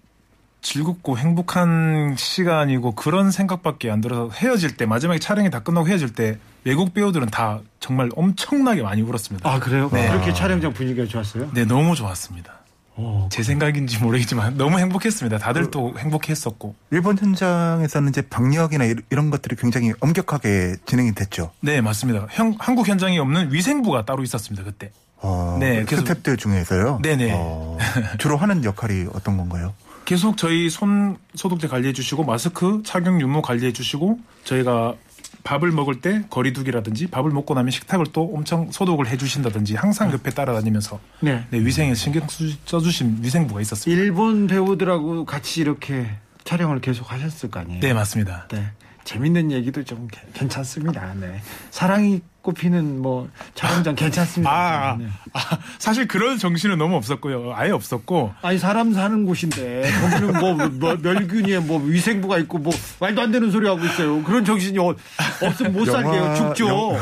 즐겁고 0.61 1.17
행복한 1.17 2.15
시간이고 2.17 2.91
그런 2.93 3.31
생각밖에 3.31 3.91
안 3.91 3.99
들어서 3.99 4.29
헤어질 4.33 4.77
때 4.77 4.85
마지막에 4.85 5.19
촬영이 5.19 5.49
다 5.49 5.59
끝나고 5.59 5.87
헤어질 5.87 6.13
때 6.13 6.37
외국 6.63 6.93
배우들은 6.93 7.27
다 7.27 7.59
정말 7.79 8.09
엄청나게 8.15 8.81
많이 8.83 9.01
울었습니다. 9.01 9.49
아 9.49 9.59
그래요? 9.59 9.89
네. 9.91 10.07
그렇게 10.07 10.33
촬영장 10.33 10.71
분위기가 10.73 11.05
좋았어요? 11.07 11.49
네, 11.53 11.65
너무 11.65 11.95
좋았습니다. 11.95 12.53
어, 12.95 13.27
제 13.31 13.41
생각인지 13.41 13.97
모르겠지만 13.99 14.57
너무 14.57 14.77
행복했습니다. 14.77 15.39
다들 15.39 15.71
또 15.71 15.93
행복했었고. 15.97 16.75
일본 16.91 17.17
현장에서는 17.17 18.09
이제 18.09 18.21
방역이나 18.21 18.85
이- 18.85 18.95
이런 19.09 19.31
것들이 19.31 19.55
굉장히 19.55 19.93
엄격하게 19.99 20.75
진행이 20.85 21.15
됐죠. 21.15 21.51
네, 21.61 21.81
맞습니다. 21.81 22.27
형- 22.31 22.55
한국 22.59 22.87
현장에 22.87 23.17
없는 23.17 23.51
위생부가 23.51 24.05
따로 24.05 24.21
있었습니다, 24.23 24.63
그때. 24.63 24.91
어, 25.21 25.57
네, 25.59 25.83
그래서- 25.85 26.03
스탭들 26.03 26.37
중에서요. 26.37 26.99
네네. 27.03 27.31
어, 27.33 27.77
주로 28.17 28.37
하는 28.37 28.63
역할이 28.63 29.07
어떤 29.13 29.37
건가요? 29.37 29.73
계속 30.05 30.35
저희 30.37 30.69
손 30.69 31.17
소독제 31.35 31.67
관리해 31.67 31.93
주시고 31.93 32.23
마스크 32.23 32.81
착용 32.85 33.21
유무 33.21 33.41
관리해 33.41 33.71
주시고 33.71 34.19
저희가 34.43 34.95
밥을 35.43 35.71
먹을 35.71 36.01
때 36.01 36.23
거리두기라든지 36.29 37.07
밥을 37.07 37.31
먹고 37.31 37.53
나면 37.53 37.71
식탁을 37.71 38.07
또 38.11 38.31
엄청 38.33 38.71
소독을 38.71 39.07
해 39.07 39.17
주신다든지 39.17 39.75
항상 39.75 40.11
옆에 40.11 40.31
따라다니면서 40.31 40.99
네. 41.21 41.45
네, 41.49 41.59
위생에 41.59 41.93
신경 41.95 42.27
쓰- 42.27 42.55
써주신 42.65 43.19
위생부가 43.21 43.61
있었습니다. 43.61 44.01
일본 44.01 44.47
배우들하고 44.47 45.25
같이 45.25 45.61
이렇게 45.61 46.07
촬영을 46.43 46.81
계속 46.81 47.11
하셨을 47.11 47.49
거 47.49 47.59
아니에요? 47.59 47.79
네, 47.79 47.93
맞습니다. 47.93 48.47
네. 48.51 48.65
재밌는 49.03 49.51
얘기도 49.51 49.83
좀 49.83 50.07
개- 50.11 50.21
괜찮습니다. 50.33 51.13
네. 51.15 51.41
사랑이 51.71 52.21
꼽히는 52.41 53.01
뭐 53.01 53.29
촬영장 53.53 53.93
괜찮습니다. 53.95 54.51
아, 54.51 54.95
네. 54.97 55.05
아, 55.33 55.39
사실 55.77 56.07
그런 56.07 56.37
정신은 56.39 56.77
너무 56.77 56.95
없었고요. 56.95 57.53
아예 57.55 57.69
없었고. 57.71 58.33
아니 58.41 58.57
사람 58.57 58.93
사는 58.93 59.25
곳인데 59.25 59.89
거기는 60.01 60.39
뭐, 60.39 60.53
뭐 60.69 60.97
멸균이에 61.01 61.59
뭐 61.59 61.79
위생부가 61.83 62.37
있고 62.39 62.57
뭐 62.57 62.73
말도 62.99 63.21
안 63.21 63.31
되는 63.31 63.51
소리 63.51 63.67
하고 63.67 63.85
있어요. 63.85 64.23
그런 64.23 64.43
정신이 64.43 64.77
어- 64.79 64.95
없으면 65.41 65.73
못 65.73 65.87
영화- 65.87 66.01
살게요. 66.01 66.35
죽죠. 66.55 66.97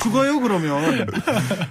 죽어요 0.00 0.40
그러면. 0.40 1.06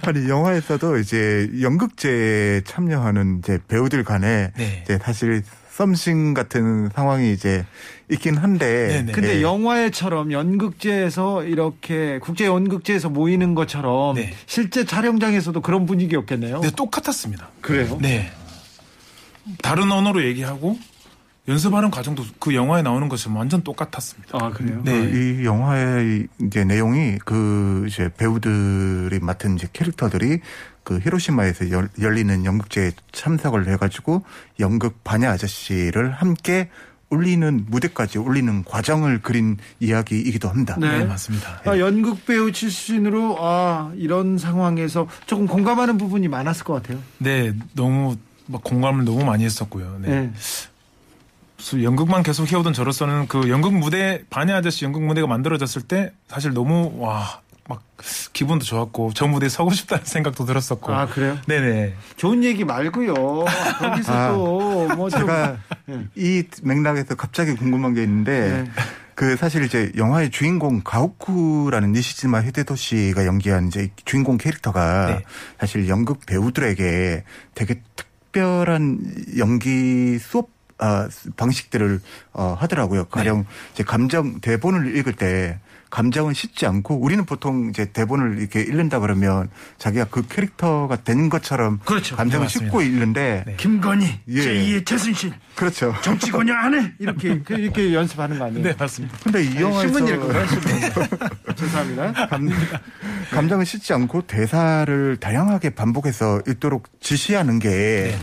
아니 0.02 0.28
영화에서도 0.28 0.98
이제 0.98 1.50
연극제에 1.60 2.62
참여하는 2.64 3.38
이제 3.40 3.58
배우들 3.68 4.04
간에 4.04 4.52
네. 4.56 4.82
이제 4.84 4.98
사실 5.02 5.42
썸씽 5.72 6.34
같은 6.34 6.90
상황이 6.94 7.32
이제 7.32 7.64
있긴 8.10 8.36
한데 8.36 8.88
네네. 8.88 9.12
근데 9.12 9.36
예. 9.38 9.42
영화에처럼 9.42 10.30
연극제에서 10.30 11.44
이렇게 11.44 12.18
국제 12.18 12.46
연극제에서 12.46 13.08
모이는 13.08 13.54
것처럼 13.54 14.16
네. 14.16 14.34
실제 14.46 14.84
촬영장에서도 14.84 15.58
그런 15.62 15.86
분위기였겠네요. 15.86 16.60
네, 16.60 16.70
똑같았습니다. 16.70 17.48
그래요? 17.62 17.98
네. 18.02 18.30
다른 19.62 19.90
언어로 19.90 20.24
얘기하고 20.24 20.78
연습하는 21.48 21.90
과정도 21.90 22.22
그 22.38 22.54
영화에 22.54 22.82
나오는 22.82 23.08
것이 23.08 23.28
완전 23.30 23.62
똑같았습니다. 23.62 24.38
아 24.40 24.50
그래요? 24.50 24.80
네. 24.84 25.10
이 25.10 25.44
영화의 25.44 26.28
이제 26.42 26.64
내용이 26.64 27.18
그 27.24 27.86
이제 27.88 28.10
배우들이 28.16 29.18
맡은 29.20 29.56
이제 29.56 29.66
캐릭터들이 29.72 30.40
그 30.84 30.98
히로시마에서 30.98 31.70
열, 31.70 31.88
열리는 32.00 32.44
연극제에 32.44 32.92
참석을 33.12 33.68
해가지고 33.68 34.24
연극 34.60 35.04
반야 35.04 35.30
아저씨를 35.30 36.12
함께 36.12 36.68
올리는 37.12 37.66
무대까지 37.68 38.18
올리는 38.18 38.64
과정을 38.64 39.20
그린 39.20 39.58
이야기이기도 39.80 40.48
합니다. 40.48 40.76
네. 40.80 40.98
네, 40.98 41.04
맞습니다. 41.04 41.60
아, 41.66 41.78
연극 41.78 42.24
배우 42.24 42.50
출신으로 42.50 43.36
아 43.38 43.92
이런 43.96 44.38
상황에서 44.38 45.06
조금 45.26 45.46
공감하는 45.46 45.98
부분이 45.98 46.28
많았을 46.28 46.64
것 46.64 46.74
같아요. 46.74 46.98
네, 47.18 47.52
너무 47.74 48.16
막 48.46 48.64
공감을 48.64 49.04
너무 49.04 49.24
많이 49.24 49.44
했었고요. 49.44 49.98
네. 50.00 50.08
네. 50.08 50.32
연극만 51.82 52.22
계속 52.22 52.50
해오던 52.50 52.72
저로서는 52.72 53.28
그 53.28 53.48
연극 53.50 53.74
무대 53.74 54.22
반야 54.30 54.56
아저씨 54.56 54.84
연극 54.84 55.02
무대가 55.02 55.26
만들어졌을 55.26 55.82
때 55.82 56.12
사실 56.28 56.52
너무 56.52 56.94
와 56.96 57.41
막 57.68 57.82
기분도 58.32 58.64
좋았고 58.64 59.12
저 59.14 59.26
무대에 59.26 59.48
서고 59.48 59.70
싶다는 59.70 60.04
생각도 60.04 60.44
들었었고. 60.44 60.92
아 60.92 61.06
그래요? 61.06 61.38
네네. 61.46 61.94
좋은 62.16 62.42
얘기 62.44 62.64
말고요. 62.64 63.14
거기서 63.78 64.12
아, 64.12 64.28
또뭐좀 64.28 65.20
제가 65.20 65.56
네. 65.86 66.06
이 66.16 66.44
맥락에서 66.62 67.14
갑자기 67.14 67.54
궁금한 67.54 67.94
게 67.94 68.02
있는데 68.02 68.64
네. 68.64 68.70
그 69.14 69.36
사실 69.36 69.62
이제 69.64 69.92
영화의 69.96 70.30
주인공 70.30 70.80
가오쿠라는 70.82 71.92
니시지마 71.92 72.42
히데토 72.42 72.74
씨가 72.74 73.26
연기한 73.26 73.68
이제 73.68 73.90
주인공 74.04 74.38
캐릭터가 74.38 75.06
네. 75.06 75.24
사실 75.60 75.88
연극 75.88 76.26
배우들에게 76.26 77.24
되게 77.54 77.82
특별한 77.94 79.38
연기 79.38 80.18
수업 80.18 80.48
아, 80.78 81.08
방식들을 81.36 82.00
어, 82.32 82.56
하더라고요. 82.58 83.04
가령 83.04 83.46
이제 83.72 83.84
감정 83.84 84.40
대본을 84.40 84.96
읽을 84.96 85.12
때 85.12 85.60
감정은 85.92 86.32
씻지 86.32 86.64
않고 86.64 86.94
우리는 86.94 87.22
보통 87.26 87.68
이제 87.68 87.84
대본을 87.92 88.38
이렇게 88.38 88.62
읽는다 88.62 88.98
그러면 88.98 89.50
자기가 89.76 90.06
그 90.06 90.26
캐릭터가 90.26 90.96
된 90.96 91.28
것처럼 91.28 91.80
그렇죠. 91.84 92.16
감정을 92.16 92.46
네. 92.46 92.50
씻고 92.50 92.80
읽는데 92.80 93.44
네. 93.46 93.56
김건희, 93.58 94.20
예. 94.28 94.40
제2의 94.40 94.86
최순실, 94.86 95.34
그렇죠. 95.54 95.94
정치권이 96.00 96.50
안 96.50 96.74
해. 96.74 96.92
이렇게 96.98 97.38
그- 97.44 97.54
이렇게 97.54 97.92
연습하는 97.92 98.38
거 98.38 98.46
아니에요? 98.46 98.64
네, 98.64 98.74
맞습니다. 98.78 99.18
근데 99.22 99.44
이 99.44 99.54
영화에서 99.60 99.92
신문. 99.98 100.06
신문. 100.06 100.32
죄송합니다. 101.56 102.26
감, 102.28 102.48
감정을 103.30 103.66
씻지 103.66 103.92
않고 103.92 104.22
대사를 104.22 105.18
다양하게 105.18 105.70
반복해서 105.70 106.40
읽도록 106.48 106.88
지시하는 107.00 107.58
게 107.58 107.68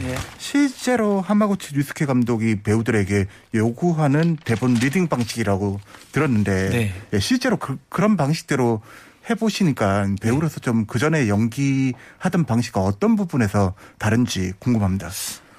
네. 0.02 0.16
실제로 0.40 1.22
하마구치 1.22 1.76
류스케 1.76 2.08
감독이 2.08 2.64
배우들에게 2.64 3.28
요구하는 3.54 4.38
대본 4.44 4.74
리딩 4.74 5.08
방식이라고 5.08 5.80
들었는데 6.12 6.70
네. 6.70 6.94
예, 7.14 7.20
실제로 7.20 7.59
그, 7.60 7.78
그런 7.90 8.18
방식대로 8.18 8.82
해보시니까 9.30 10.08
배우로서 10.22 10.60
좀 10.60 10.86
그 10.88 10.98
전에 10.98 11.28
연기하던 11.28 12.46
방식과 12.48 12.82
어떤 12.82 13.16
부분에서 13.16 13.74
다른지 14.00 14.54
궁금합니다. 14.60 15.10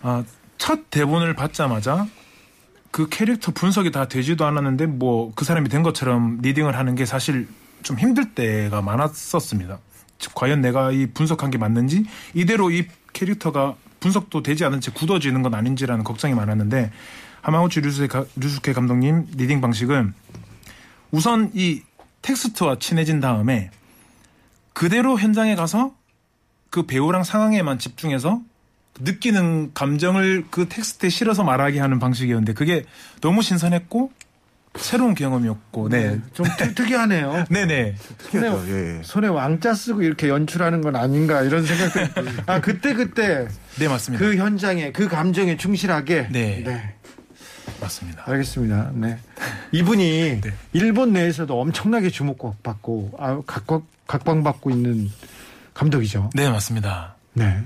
아, 0.02 0.24
첫 0.58 0.90
대본을 0.90 1.34
받자마자 1.34 2.06
그 2.90 3.08
캐릭터 3.08 3.52
분석이 3.52 3.92
다 3.92 4.08
되지도 4.08 4.44
않았는데 4.44 4.86
뭐 4.86 5.32
그 5.36 5.44
사람이 5.44 5.68
된 5.68 5.82
것처럼 5.82 6.38
리딩을 6.42 6.76
하는 6.76 6.94
게 6.96 7.06
사실 7.06 7.46
좀 7.82 7.98
힘들 7.98 8.34
때가 8.34 8.82
많았었습니다. 8.82 9.78
즉, 10.18 10.34
과연 10.34 10.60
내가 10.60 10.90
이 10.90 11.06
분석한 11.06 11.50
게 11.50 11.56
맞는지 11.58 12.04
이대로 12.34 12.70
이 12.70 12.86
캐릭터가 13.12 13.76
분석도 14.00 14.42
되지 14.42 14.64
않은 14.64 14.80
채 14.80 14.90
굳어지는 14.90 15.42
건 15.42 15.54
아닌지라는 15.54 16.04
걱정이 16.04 16.34
많았는데 16.34 16.90
하마구치 17.42 17.80
류스케 18.36 18.72
감독님 18.72 19.26
리딩 19.36 19.60
방식은 19.60 20.12
우선 21.10 21.50
이 21.54 21.82
텍스트와 22.22 22.78
친해진 22.78 23.20
다음에 23.20 23.70
그대로 24.72 25.18
현장에 25.18 25.54
가서 25.54 25.94
그 26.70 26.87
배우랑 26.87 27.24
상황에만 27.24 27.78
집중해서 27.78 28.40
느끼는 29.00 29.72
감정을 29.74 30.46
그 30.50 30.68
텍스트에 30.68 31.09
실어서 31.09 31.42
말하게 31.42 31.80
하는 31.80 31.98
방식이었는데 31.98 32.52
그게 32.54 32.85
너무 33.20 33.42
신선했고 33.42 34.12
새로운 34.76 35.14
경험이었고 35.14 35.88
네. 35.88 36.20
좀 36.33 36.46
특- 36.56 36.74
특이하네요. 36.76 37.44
네네. 37.50 37.96
특이하죠. 38.18 38.64
예. 38.68 39.00
손에 39.02 39.26
왕자 39.26 39.74
쓰고 39.74 40.02
이렇게 40.02 40.28
연출하는 40.28 40.80
건 40.80 40.94
아닌가 40.94 41.42
이런 41.42 41.66
생각도. 41.66 42.22
아 42.46 42.61
그때 42.61 42.94
그때 42.94 43.48
네, 43.78 43.88
맞습니다. 43.88 44.24
그 44.24 44.37
현장에 44.37 44.92
그 44.92 45.09
감정에 45.09 45.56
충실하게 45.56 46.28
네. 46.30 46.94
맞습니다. 47.80 48.22
알겠습니다. 48.26 48.92
네. 48.94 49.18
이분이 49.72 50.40
네. 50.40 50.52
일본 50.72 51.12
내에서도 51.12 51.61
엄청나게 51.61 52.11
주목받고 52.11 53.12
아, 53.18 53.40
각광, 53.46 53.83
각광받고 54.06 54.70
있는 54.70 55.11
감독이죠. 55.74 56.30
네, 56.35 56.48
맞습니다. 56.50 57.14
네. 57.33 57.62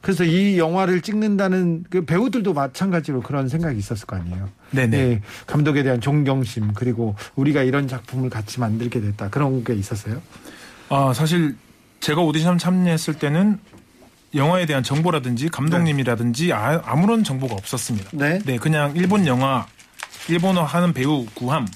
그래서 0.00 0.24
이 0.24 0.58
영화를 0.58 1.02
찍는다는 1.02 1.84
그 1.90 2.04
배우들도 2.04 2.54
마찬가지로 2.54 3.20
그런 3.20 3.48
생각이 3.48 3.78
있었을 3.78 4.06
거 4.06 4.16
아니에요. 4.16 4.48
네네. 4.70 4.98
예, 4.98 5.22
감독에 5.46 5.82
대한 5.82 6.00
존경심 6.00 6.72
그리고 6.72 7.16
우리가 7.36 7.62
이런 7.62 7.86
작품을 7.86 8.30
같이 8.30 8.60
만들게 8.60 9.00
됐다 9.00 9.28
그런 9.28 9.62
게 9.62 9.74
있었어요. 9.74 10.22
아, 10.88 11.12
사실 11.14 11.56
제가 12.00 12.22
오디션 12.22 12.56
참여했을 12.56 13.14
때는 13.14 13.58
영화에 14.34 14.64
대한 14.64 14.82
정보라든지 14.82 15.48
감독님이라든지 15.48 16.52
아, 16.52 16.80
아무런 16.86 17.22
정보가 17.22 17.54
없었습니다. 17.54 18.10
네. 18.14 18.38
네, 18.44 18.56
그냥 18.56 18.92
일본 18.96 19.26
영화, 19.26 19.66
일본어 20.28 20.62
하는 20.64 20.92
배우 20.92 21.26
구함 21.34 21.66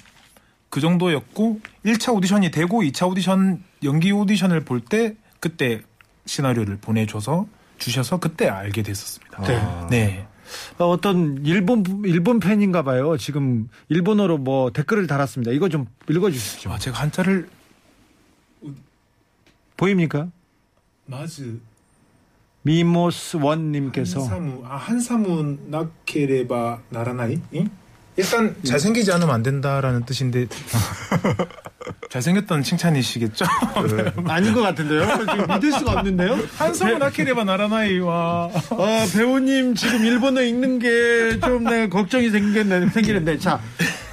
그 0.71 0.81
정도였고 0.81 1.61
1차 1.85 2.15
오디션이 2.15 2.51
되고 2.51 2.83
2차 2.83 3.09
오디션 3.11 3.63
연기 3.85 4.13
오디션을 4.13 4.65
볼 4.65 4.81
때 4.81 5.15
그때 5.41 5.83
시나리오를 6.27 6.79
보내줘서 6.79 7.47
주셔서 7.79 8.19
그때 8.19 8.49
알게 8.49 8.83
됐었습니다. 8.83 9.43
네. 9.43 9.87
네. 9.91 10.27
어, 10.79 10.89
어떤 10.89 11.45
일본 11.45 11.85
일본 12.05 12.41
팬인가 12.41 12.83
봐요. 12.83 13.17
지금 13.19 13.69
일본어로 13.89 14.39
뭐 14.39 14.71
댓글을 14.71 15.07
달았습니다. 15.07 15.53
이거 15.53 15.69
좀 15.69 15.87
읽어 16.09 16.31
주시죠. 16.31 16.73
아, 16.73 16.79
제가 16.79 16.99
한자를 17.01 17.49
보입니까? 19.77 20.29
마즈 21.07 21.61
미모스 22.63 23.37
원 23.37 23.73
님께서 23.73 24.21
한사무 24.21 24.63
아 24.67 24.77
한사무 24.77 25.59
나케레바 25.67 26.81
나라나이? 26.89 27.39
응? 27.55 27.69
일단 28.17 28.55
잘생기지 28.65 29.13
않으면 29.13 29.35
안 29.35 29.43
된다라는 29.43 30.05
뜻인데 30.05 30.47
잘생겼던 32.11 32.63
칭찬이시겠죠? 32.63 33.45
아닌 34.29 34.53
것 34.55 34.63
같은데요. 34.63 35.05
지금 35.19 35.47
믿을 35.49 35.73
수가 35.73 35.93
없는데요. 35.93 36.39
한사무 36.57 36.99
나케레바 36.99 37.45
나라나이 37.45 37.99
와 37.99 38.51
아, 38.71 39.07
배우님 39.13 39.75
지금 39.75 40.05
일본어 40.05 40.43
읽는 40.43 40.79
게좀 40.79 41.65
네, 41.65 41.89
걱정이 41.89 42.31
생기는, 42.31 42.89
생기는데 42.91 43.39
자 43.39 43.61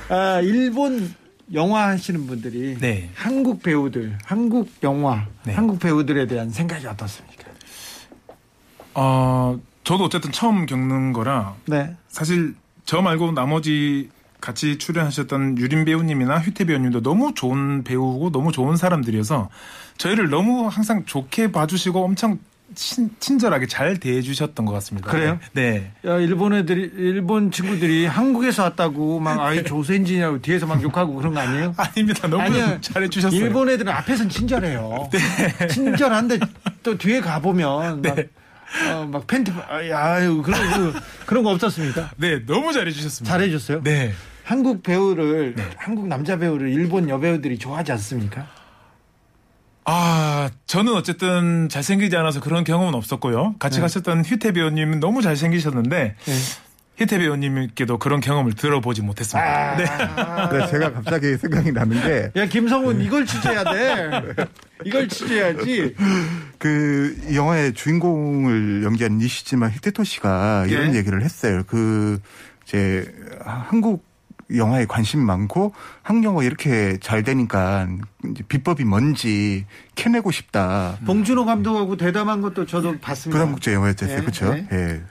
아, 0.10 0.42
일본 0.42 1.14
영화 1.54 1.88
하시는 1.90 2.26
분들이 2.28 2.78
네. 2.80 3.10
한국 3.14 3.62
배우들, 3.62 4.18
한국 4.24 4.70
영화, 4.84 5.28
네. 5.44 5.54
한국 5.54 5.80
배우들에 5.80 6.26
대한 6.26 6.50
생각이 6.50 6.88
어떻습니까? 6.88 7.44
어, 8.94 9.60
저도 9.84 10.06
어쨌든 10.06 10.32
처음 10.32 10.66
겪는 10.66 11.14
거라 11.14 11.56
네. 11.66 11.96
사실 12.08 12.56
저 12.91 13.01
말고 13.01 13.32
나머지 13.32 14.10
같이 14.41 14.77
출연하셨던 14.77 15.58
유림 15.58 15.86
배우님이나 15.86 16.39
휴태 16.39 16.65
배우님도 16.65 17.01
너무 17.01 17.34
좋은 17.34 17.86
배우고 17.86 18.34
너무 18.34 18.51
좋은 18.51 18.75
사람들이어서 18.75 19.47
저희를 19.95 20.30
너무 20.30 20.67
항상 20.67 21.06
좋게 21.06 21.54
봐주시고 21.54 22.04
엄청 22.04 22.39
친, 22.75 23.10
친절하게 23.21 23.67
잘 23.67 23.97
대해주셨던 23.97 24.65
것 24.65 24.73
같습니다. 24.73 25.10
그래요? 25.10 25.39
네. 25.54 25.93
야, 26.06 26.17
일본 26.17 26.54
애들이 26.54 26.91
일본 26.97 27.49
친구들이 27.49 28.08
한국에서 28.08 28.63
왔다고 28.63 29.21
막 29.21 29.39
아이 29.39 29.63
조센지냐고 29.63 30.41
뒤에서 30.41 30.65
막 30.65 30.84
욕하고 30.84 31.15
그런 31.15 31.34
거 31.34 31.39
아니에요? 31.39 31.73
아닙니다. 31.77 32.27
너무 32.27 32.43
아니요. 32.43 32.82
잘해주셨어요. 32.82 33.39
일본 33.39 33.69
애들은 33.69 33.89
앞에선 33.89 34.27
친절해요. 34.27 35.10
네. 35.13 35.67
친절한데 35.67 36.39
또 36.84 36.97
뒤에 36.97 37.21
가보면 37.21 38.01
막, 38.01 38.17
어, 38.94 39.06
막 39.06 39.28
팬티, 39.28 39.52
아유, 39.70 40.42
그런, 40.42 40.94
그, 40.94 41.00
그런 41.26 41.44
거 41.44 41.52
없었습니까? 41.52 42.12
네, 42.18 42.46
너무 42.46 42.72
잘해주셨습니다. 42.74 43.32
잘해줬어요? 43.34 43.84
네. 43.84 44.14
한국 44.44 44.84
배우를, 44.84 45.56
한국 45.78 46.08
남자 46.08 46.38
배우를 46.38 46.70
일본 46.70 47.10
여배우들이 47.10 47.58
좋아하지 47.60 47.92
않습니까? 47.94 48.48
아, 49.84 50.50
저는 50.68 50.94
어쨌든 50.94 51.68
잘생기지 51.70 52.16
않아서 52.16 52.40
그런 52.40 52.64
경험은 52.64 52.94
없었고요. 52.96 53.56
같이 53.60 53.78
네. 53.78 53.82
가셨던 53.82 54.24
휘태 54.24 54.52
배우님은 54.54 55.00
너무 55.00 55.22
잘생기셨는데, 55.22 56.16
네. 56.18 56.34
휘태 57.02 57.18
배우님께도 57.18 57.98
그런 57.98 58.20
경험을 58.22 58.54
들어보지 58.54 59.02
못했습니다. 59.02 59.76
네. 59.76 59.86
네, 59.86 60.68
제가 60.68 60.94
갑자기 60.94 61.36
생각이 61.38 61.72
나는 61.72 62.02
게 62.02 62.32
야, 62.36 62.46
김성훈, 62.46 63.02
이걸 63.02 63.26
취재해야 63.26 63.64
돼. 63.64 64.36
이걸 64.86 65.08
취재해야지. 65.08 65.96
그 66.60 67.18
영화의 67.34 67.74
주인공을 67.74 68.84
연기한 68.84 69.18
니시지마 69.18 69.70
히데토 69.70 70.04
씨가 70.04 70.66
이런 70.68 70.94
예. 70.94 71.00
얘기를 71.00 71.24
했어요. 71.24 71.64
그 71.66 72.20
이제 72.66 73.12
한국 73.44 74.06
영화에 74.54 74.86
관심이 74.86 75.24
많고 75.24 75.74
한국 76.04 76.26
영화 76.26 76.44
이렇게 76.44 76.98
잘 77.02 77.24
되니까 77.24 77.88
이제 78.30 78.44
비법이 78.48 78.84
뭔지 78.84 79.66
캐내고 79.96 80.30
싶다. 80.32 80.98
봉준호 81.06 81.46
감독하고 81.46 81.98
대담한 81.98 82.42
것도 82.42 82.66
저도 82.66 83.00
봤습니다. 83.00 83.40
부산국제 83.40 83.74
영화였어요, 83.74 84.10
네, 84.10 84.22
그렇죠? 84.22 84.54
네. 84.54 84.68
예. 84.72 85.02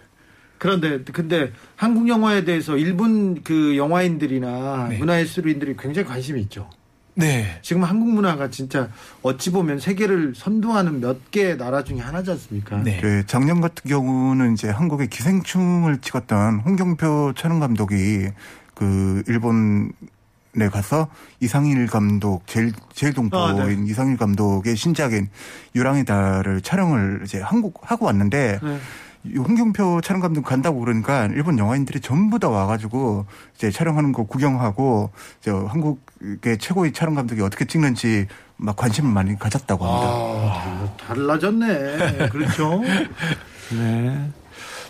그런데 0.61 1.03
근데 1.03 1.53
한국 1.75 2.07
영화에 2.07 2.45
대해서 2.45 2.77
일본 2.77 3.43
그 3.43 3.79
영화인들이나 3.79 4.89
네. 4.91 4.99
문화예술인들이 4.99 5.75
굉장히 5.79 6.07
관심이 6.07 6.39
있죠. 6.43 6.69
네. 7.15 7.59
지금 7.63 7.83
한국 7.83 8.11
문화가 8.11 8.51
진짜 8.51 8.89
어찌 9.23 9.51
보면 9.51 9.81
세계를 9.81 10.35
선도하는 10.37 11.01
몇 11.01 11.19
개 11.31 11.57
나라 11.57 11.83
중에 11.83 11.99
하나지 11.99 12.31
않습니까? 12.33 12.77
네. 12.83 13.01
그 13.01 13.25
작년 13.27 13.61
같은 13.63 13.89
경우는 13.89 14.53
이제 14.53 14.69
한국의 14.69 15.09
기생충을 15.09 15.99
찍었던 16.03 16.61
홍경표 16.61 17.33
촬영 17.37 17.59
감독이 17.59 18.29
그 18.75 19.23
일본에 19.29 20.69
가서 20.71 21.09
이상일 21.41 21.87
감독 21.87 22.47
제일 22.47 22.73
제일 22.93 23.15
동포인 23.15 23.61
아, 23.61 23.67
네. 23.67 23.77
이상일 23.87 24.19
감독의 24.19 24.77
신작인 24.77 25.29
유랑의 25.75 26.05
달을 26.05 26.61
촬영을 26.61 27.23
이제 27.25 27.41
한국 27.41 27.81
하고 27.83 28.07
왔는데 28.07 28.59
네. 28.63 28.79
이 29.25 29.37
홍경표 29.37 30.01
촬영 30.01 30.21
감독 30.21 30.43
간다고 30.43 30.81
그러니까 30.81 31.27
일본 31.27 31.59
영화인들이 31.59 32.01
전부 32.01 32.39
다 32.39 32.49
와가지고 32.49 33.27
이제 33.55 33.71
촬영하는 33.71 34.13
거 34.13 34.25
구경하고 34.25 35.11
저 35.43 35.67
한국의 35.67 36.59
최고의 36.59 36.93
촬영 36.93 37.15
감독이 37.15 37.43
어떻게 37.43 37.67
찍는지 37.67 38.27
막 38.57 38.77
관심을 38.77 39.11
많이 39.13 39.39
가졌다고 39.39 39.85
합니다. 39.85 40.07
아, 40.11 40.89
달라- 40.97 41.39
달라졌네. 41.39 42.29
그렇죠. 42.31 42.81
네. 43.73 44.31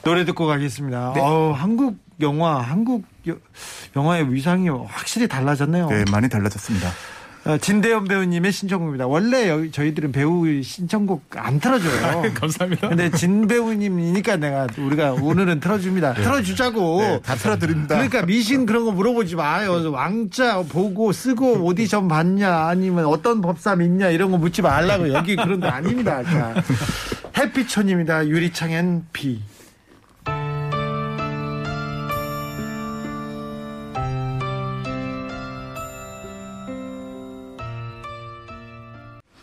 노래 0.05 0.25
듣고 0.25 0.47
가겠습니다. 0.47 1.13
어우, 1.19 1.53
한국 1.53 1.99
영화, 2.21 2.61
한국 2.61 3.05
여- 3.29 3.37
영화의 3.97 4.33
위상이 4.33 4.69
확실히 4.69 5.27
달라졌네요. 5.29 5.89
네, 5.89 6.05
많이 6.11 6.29
달라졌습니다. 6.29 6.89
어, 7.47 7.57
진대현 7.57 8.05
배우님의 8.05 8.53
신청곡입니다. 8.53 9.07
원래 9.07 9.49
여기 9.49 9.71
저희들은 9.71 10.13
배우 10.13 10.63
신청곡 10.63 11.23
안 11.37 11.59
틀어줘요. 11.59 12.33
감사합니다. 12.35 12.89
근데 12.91 13.11
진 13.11 13.47
배우님이니까 13.47 14.37
내가 14.37 14.67
우리가 14.77 15.13
오늘은 15.13 15.61
틀어줍니다. 15.61 16.15
틀어주자고. 16.15 17.01
네, 17.01 17.21
다 17.25 17.35
틀어드립니다. 17.37 17.95
그러니까 17.95 18.23
미신 18.27 18.67
그런 18.67 18.85
거 18.85 18.93
물어보지 18.93 19.37
마요. 19.37 19.91
왕자 19.91 20.63
보고 20.63 21.13
쓰고 21.13 21.65
오디션 21.65 22.09
봤냐 22.09 22.67
아니면 22.67 23.07
어떤 23.07 23.41
법사 23.41 23.75
믿냐 23.77 24.11
이런 24.11 24.31
거 24.31 24.37
묻지 24.39 24.61
말라고 24.61 25.11
여기 25.15 25.35
그런 25.35 25.61
거 25.61 25.69
아닙니다. 25.69 26.23
자, 26.23 26.55
햇빛촌입니다. 27.39 28.27
유리창엔 28.29 29.07
비. 29.15 29.41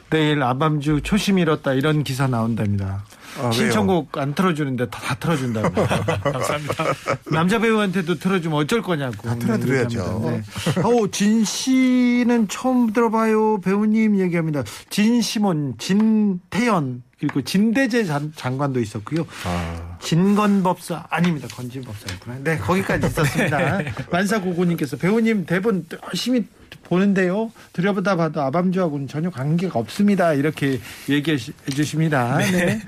내일 0.09 0.41
아밤주 0.41 1.01
초심 1.03 1.37
잃었다 1.39 1.73
이런 1.73 2.03
기사 2.03 2.27
나온답니다. 2.27 3.03
아? 3.39 3.51
신청곡 3.51 4.17
안 4.17 4.33
틀어주는데 4.33 4.89
다, 4.89 4.99
다 5.01 5.15
틀어준다고. 5.15 5.69
감사합니다. 6.31 6.85
남자 7.31 7.59
배우한테도 7.59 8.15
틀어주면 8.15 8.57
어쩔 8.57 8.81
거냐고. 8.81 9.15
다 9.27 9.35
틀어드려야죠. 9.35 10.21
네. 10.25 10.81
어, 10.81 11.07
진 11.11 11.43
씨는 11.43 12.47
처음 12.47 12.93
들어봐요. 12.93 13.59
배우님 13.61 14.17
얘기합니다. 14.19 14.63
진시몬, 14.89 15.75
진태연, 15.77 17.03
그리고 17.19 17.41
진대재 17.41 18.05
장- 18.05 18.31
장관도 18.35 18.79
있었고요. 18.79 19.27
아, 19.45 19.97
진건법사 20.01 21.05
아닙니다. 21.09 21.47
건진법사였구나. 21.51 22.37
네, 22.43 22.57
거기까지 22.57 23.07
있었습니다. 23.07 23.79
만사고고님께서 24.11 24.97
배우님 24.97 25.45
대본 25.45 25.85
열심히 26.07 26.45
보는데요. 26.83 27.51
들여보다 27.73 28.15
봐도 28.15 28.41
아밤주하고는 28.41 29.07
전혀 29.07 29.29
관계가 29.29 29.79
없습니다. 29.79 30.33
이렇게 30.33 30.79
얘기해 31.09 31.37
주십니다. 31.75 32.37
네. 32.37 32.81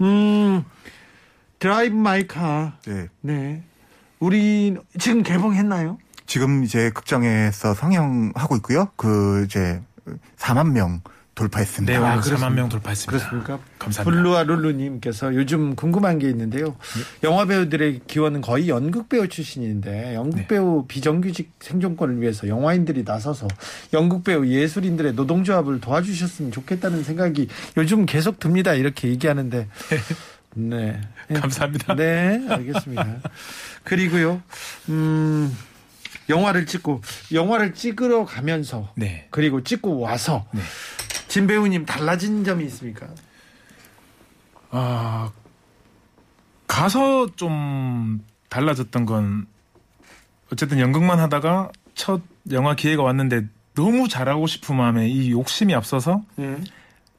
음, 0.00 0.64
드라이브 1.58 1.94
마이카. 1.94 2.78
네. 2.86 3.08
네. 3.20 3.62
우리 4.20 4.76
지금 4.98 5.22
개봉했나요? 5.22 5.98
지금 6.26 6.62
이제 6.62 6.90
극장에서 6.90 7.74
상영하고 7.74 8.56
있고요. 8.56 8.90
그 8.96 9.44
이제 9.46 9.80
4만 10.36 10.72
명 10.72 11.00
돌파했습니다. 11.38 11.92
네, 11.92 11.98
오늘 11.98 12.20
그렇습니까? 12.20 12.48
4만 12.48 12.52
명 12.54 12.68
돌파했습니다. 12.68 13.28
그렇습니까? 13.30 13.58
감사합니다. 13.78 14.04
블루와 14.04 14.42
룰루님께서 14.42 15.34
요즘 15.36 15.76
궁금한 15.76 16.18
게 16.18 16.28
있는데요. 16.28 16.76
영화 17.22 17.44
배우들의 17.44 18.00
기원은 18.08 18.40
거의 18.40 18.68
연극 18.68 19.08
배우 19.08 19.28
출신인데 19.28 20.14
연극 20.14 20.36
네. 20.36 20.46
배우 20.48 20.84
비정규직 20.86 21.52
생존권을 21.60 22.20
위해서 22.20 22.48
영화인들이 22.48 23.04
나서서 23.04 23.46
연극 23.92 24.24
배우 24.24 24.46
예술인들의 24.46 25.12
노동조합을 25.14 25.80
도와주셨으면 25.80 26.50
좋겠다는 26.50 27.04
생각이 27.04 27.48
요즘 27.76 28.04
계속 28.04 28.40
듭니다. 28.40 28.74
이렇게 28.74 29.08
얘기하는데. 29.08 29.68
네. 30.54 31.00
감사합니다. 31.32 31.94
네, 31.94 32.44
알겠습니다. 32.48 33.06
그리고요, 33.84 34.42
음, 34.88 35.56
영화를 36.28 36.66
찍고, 36.66 37.02
영화를 37.32 37.74
찍으러 37.74 38.24
가면서, 38.24 38.92
네. 38.96 39.28
그리고 39.30 39.62
찍고 39.62 40.00
와서, 40.00 40.46
네. 40.52 40.60
진 41.28 41.46
배우님 41.46 41.84
달라진 41.86 42.42
점이 42.42 42.64
있습니까? 42.64 43.06
아, 44.70 45.30
가서 46.66 47.28
좀 47.36 48.24
달라졌던 48.48 49.06
건 49.06 49.46
어쨌든 50.52 50.80
연극만 50.80 51.18
하다가 51.20 51.70
첫 51.94 52.22
영화 52.50 52.74
기회가 52.74 53.02
왔는데 53.02 53.46
너무 53.74 54.08
잘하고 54.08 54.46
싶은 54.46 54.76
마음에 54.76 55.08
이 55.08 55.30
욕심이 55.30 55.74
앞서서 55.74 56.24
네. 56.36 56.56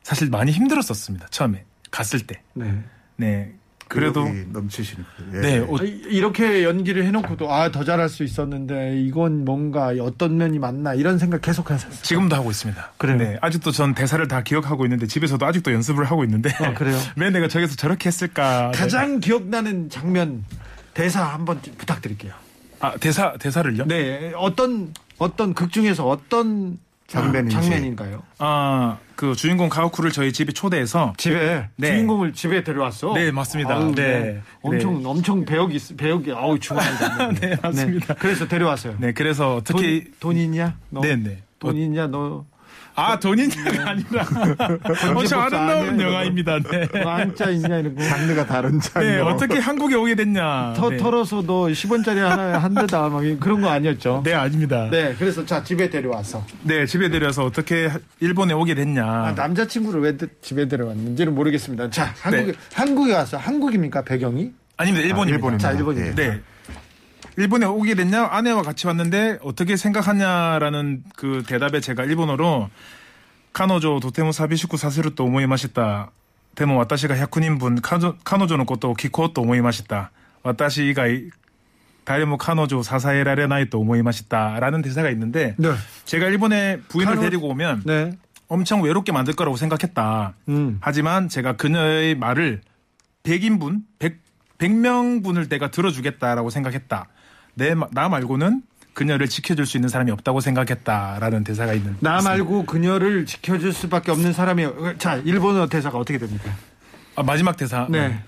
사실 0.04 0.30
많이 0.30 0.52
힘들었었습니다. 0.52 1.28
처음에 1.28 1.64
갔을 1.92 2.26
때. 2.26 2.42
네. 2.54 2.84
네. 3.16 3.54
그래도 3.90 4.24
넘치시는 4.54 5.04
거예요. 5.18 5.42
네, 5.42 5.54
예. 5.56 5.60
어, 5.60 5.76
아, 5.80 5.84
이- 5.84 6.02
이렇게 6.10 6.64
연기를 6.64 7.04
해놓고도, 7.06 7.52
아, 7.52 7.72
더 7.72 7.84
잘할 7.84 8.08
수 8.08 8.24
있었는데, 8.24 9.02
이건 9.02 9.44
뭔가 9.44 9.92
어떤 10.00 10.38
면이 10.38 10.60
맞나, 10.60 10.94
이런 10.94 11.18
생각 11.18 11.42
계속 11.42 11.72
하셨어요. 11.72 12.02
지금도 12.04 12.36
하고 12.36 12.52
있습니다. 12.52 12.94
그래요? 12.98 13.18
네, 13.18 13.38
아직도 13.42 13.72
전 13.72 13.94
대사를 13.96 14.26
다 14.28 14.44
기억하고 14.44 14.86
있는데 14.86 15.08
집에서도 15.08 15.44
아직도 15.46 15.74
연습을 15.74 16.06
하고 16.06 16.24
있는데 16.24 16.50
아, 16.64 16.74
그래요? 16.74 16.98
왜 17.18 17.30
내가 17.32 17.48
저기서 17.48 17.76
저렇게 17.76 18.08
했을까? 18.08 18.72
가장 18.74 19.20
기억나는 19.20 19.90
장면, 19.90 20.46
대사 20.94 21.24
한번 21.26 21.60
부탁드릴게요. 21.78 22.34
아 22.82 22.96
대사 22.98 23.34
대사를요? 23.40 23.86
네, 23.88 24.32
어떤, 24.38 24.94
어떤 25.18 25.54
극 25.54 25.72
중에서 25.72 26.08
어떤 26.08 26.78
장면인지. 27.10 27.56
장면인가요? 27.56 28.24
아 28.40 28.98
그 29.16 29.36
주인공 29.36 29.68
가오쿠를 29.68 30.12
저희 30.14 30.32
집에 30.32 30.54
초대해서 30.54 31.14
집에 31.18 31.68
네. 31.76 31.88
주인공을 31.92 32.32
집에 32.32 32.64
데려왔어. 32.64 33.12
네, 33.14 33.32
맞습니다. 33.32 33.76
아우, 33.76 33.94
네. 33.94 34.42
엄청 34.62 35.02
엄청 35.06 35.44
배역이 35.44 35.76
있- 35.76 35.98
배역이 35.98 36.32
아우 36.32 36.58
중요하다. 36.58 37.28
네, 37.42 37.58
맞습니다. 37.62 38.14
그래서 38.14 38.48
데려왔어요. 38.48 38.96
네 38.98 39.12
그래서 39.12 39.60
특히 39.66 40.06
돈, 40.22 40.36
돈 40.36 40.38
있냐? 40.38 40.78
너? 40.90 41.02
네 41.02 41.18
네 41.18 41.40
돈 41.60 41.76
있냐? 41.76 42.08
너 42.08 42.46
아 43.00 43.20
전인자가 43.20 43.90
아니라 43.92 44.26
엄청 45.16 45.42
아름다운. 45.42 46.00
영화입니다. 46.02 46.60
네. 46.60 46.88
왕자 47.04 47.50
있냐 47.50 47.78
이러고. 47.80 48.02
장르가 48.02 48.46
다른 48.46 48.80
장르. 48.80 49.06
네, 49.06 49.20
어떻게 49.20 49.58
한국에 49.60 49.96
오게 49.96 50.16
됐냐. 50.16 50.74
터, 50.76 50.90
네. 50.90 50.98
털어서 50.98 51.42
너 51.44 51.68
10원짜리 51.68 52.18
하나 52.18 52.58
한 52.58 52.74
대다 52.76 53.10
막 53.10 53.22
그런 53.40 53.62
거 53.62 53.70
아니었죠? 53.70 54.22
네, 54.26 54.34
아닙니다. 54.34 54.88
네. 54.92 55.10
네, 55.10 55.16
그래서 55.18 55.46
자 55.46 55.64
집에 55.64 55.90
데려와서 55.90 56.46
집에 56.88 57.10
데려서 57.10 57.46
어떻게 57.46 57.90
일본에 58.20 58.54
오게 58.54 58.76
됐냐. 58.76 59.06
아, 59.06 59.32
남자친구를 59.36 60.02
왜 60.02 60.18
데- 60.18 60.28
집에 60.42 60.68
데려왔는지는 60.68 61.34
모르겠습니다. 61.34 61.90
자, 61.90 62.14
한국에 62.20 62.52
네. 62.52 62.58
한국에 62.74 63.14
와서 63.14 63.38
한국입니까 63.38 64.04
배경이? 64.04 64.52
아닙니다. 64.78 65.06
일본입니다. 65.06 65.36
일본입니다. 65.36 65.70
자, 65.72 65.78
일본입니다. 65.78 66.16
네. 66.22 66.42
일본에 67.40 67.66
오게 67.66 67.96
됐냐? 67.96 68.28
아내와 68.32 68.64
같이 68.64 68.86
왔는데 68.86 69.40
어떻게 69.42 69.78
생각하냐라는 69.78 71.04
그 71.16 71.42
대답에 71.48 71.80
제가 71.80 72.04
일본어로 72.04 72.70
카노조 73.54 74.02
도테모 74.02 74.34
사비시쿠 74.34 74.76
사세루 74.76 75.16
또 75.16 75.24
오모이 75.24 75.48
마시다. 75.48 76.12
데모 76.56 76.76
와타시가 76.76 77.18
야쿠닌분 77.18 77.80
카노조의 78.26 78.66
것도 78.66 78.94
기코 78.96 79.32
또 79.32 79.44
오모이 79.44 79.62
마시다. 79.62 80.12
와타시 80.44 80.88
이가이 80.90 81.30
다레모 82.04 82.38
카노조 82.38 82.84
사사에라레나이 82.84 83.70
또 83.70 83.80
오모이 83.80 84.02
마시다라는 84.02 84.82
대사가 84.82 85.10
있는데 85.12 85.56
네. 85.58 85.70
제가 86.04 86.28
일본에 86.28 86.80
부인을 86.90 87.16
카노- 87.16 87.22
데리고 87.22 87.48
오면 87.50 87.84
네. 87.86 88.12
엄청 88.50 88.82
외롭게 88.84 89.14
만들 89.14 89.34
거라고 89.34 89.56
생각했다. 89.56 90.34
음. 90.50 90.78
하지만 90.82 91.30
제가 91.30 91.54
그녀의 91.56 92.16
말을 92.16 92.60
100인분, 93.24 93.84
100, 94.00 94.20
100명분을 94.58 95.48
내가 95.48 95.72
들어주겠다라고 95.72 96.50
생각했다. 96.50 97.08
내, 97.60 97.76
마- 97.76 97.88
나 97.92 98.10
말고는 98.10 98.64
그녀를 98.94 99.28
지켜줄 99.30 99.66
수 99.68 99.78
있는 99.78 99.88
사람이 99.90 100.10
없다고 100.12 100.40
생각했다라는 100.42 101.44
대사가 101.44 101.74
있는. 101.74 101.96
나 102.00 102.22
말고 102.22 102.66
그녀를 102.66 103.26
지켜줄 103.26 103.72
수밖에 103.74 104.12
없는 104.12 104.34
사람이 104.34 104.66
자 104.98 105.16
일본어 105.18 105.68
대사가 105.68 105.98
어떻게 106.00 106.18
됩니까? 106.18 106.52
아, 107.16 107.24
마지막 107.24 107.56
대사. 107.56 107.86
네. 107.90 108.20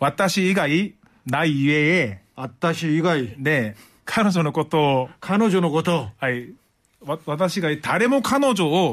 와타시 0.00 0.48
이가이 0.50 0.92
나 1.22 1.44
이외에 1.44 2.18
아따시 2.36 2.92
이가이 2.96 3.34
네 3.38 3.74
카노조의 4.04 4.52
것도 4.52 5.08
카노조노 5.20 5.70
고토 5.70 6.10
아이 6.18 6.48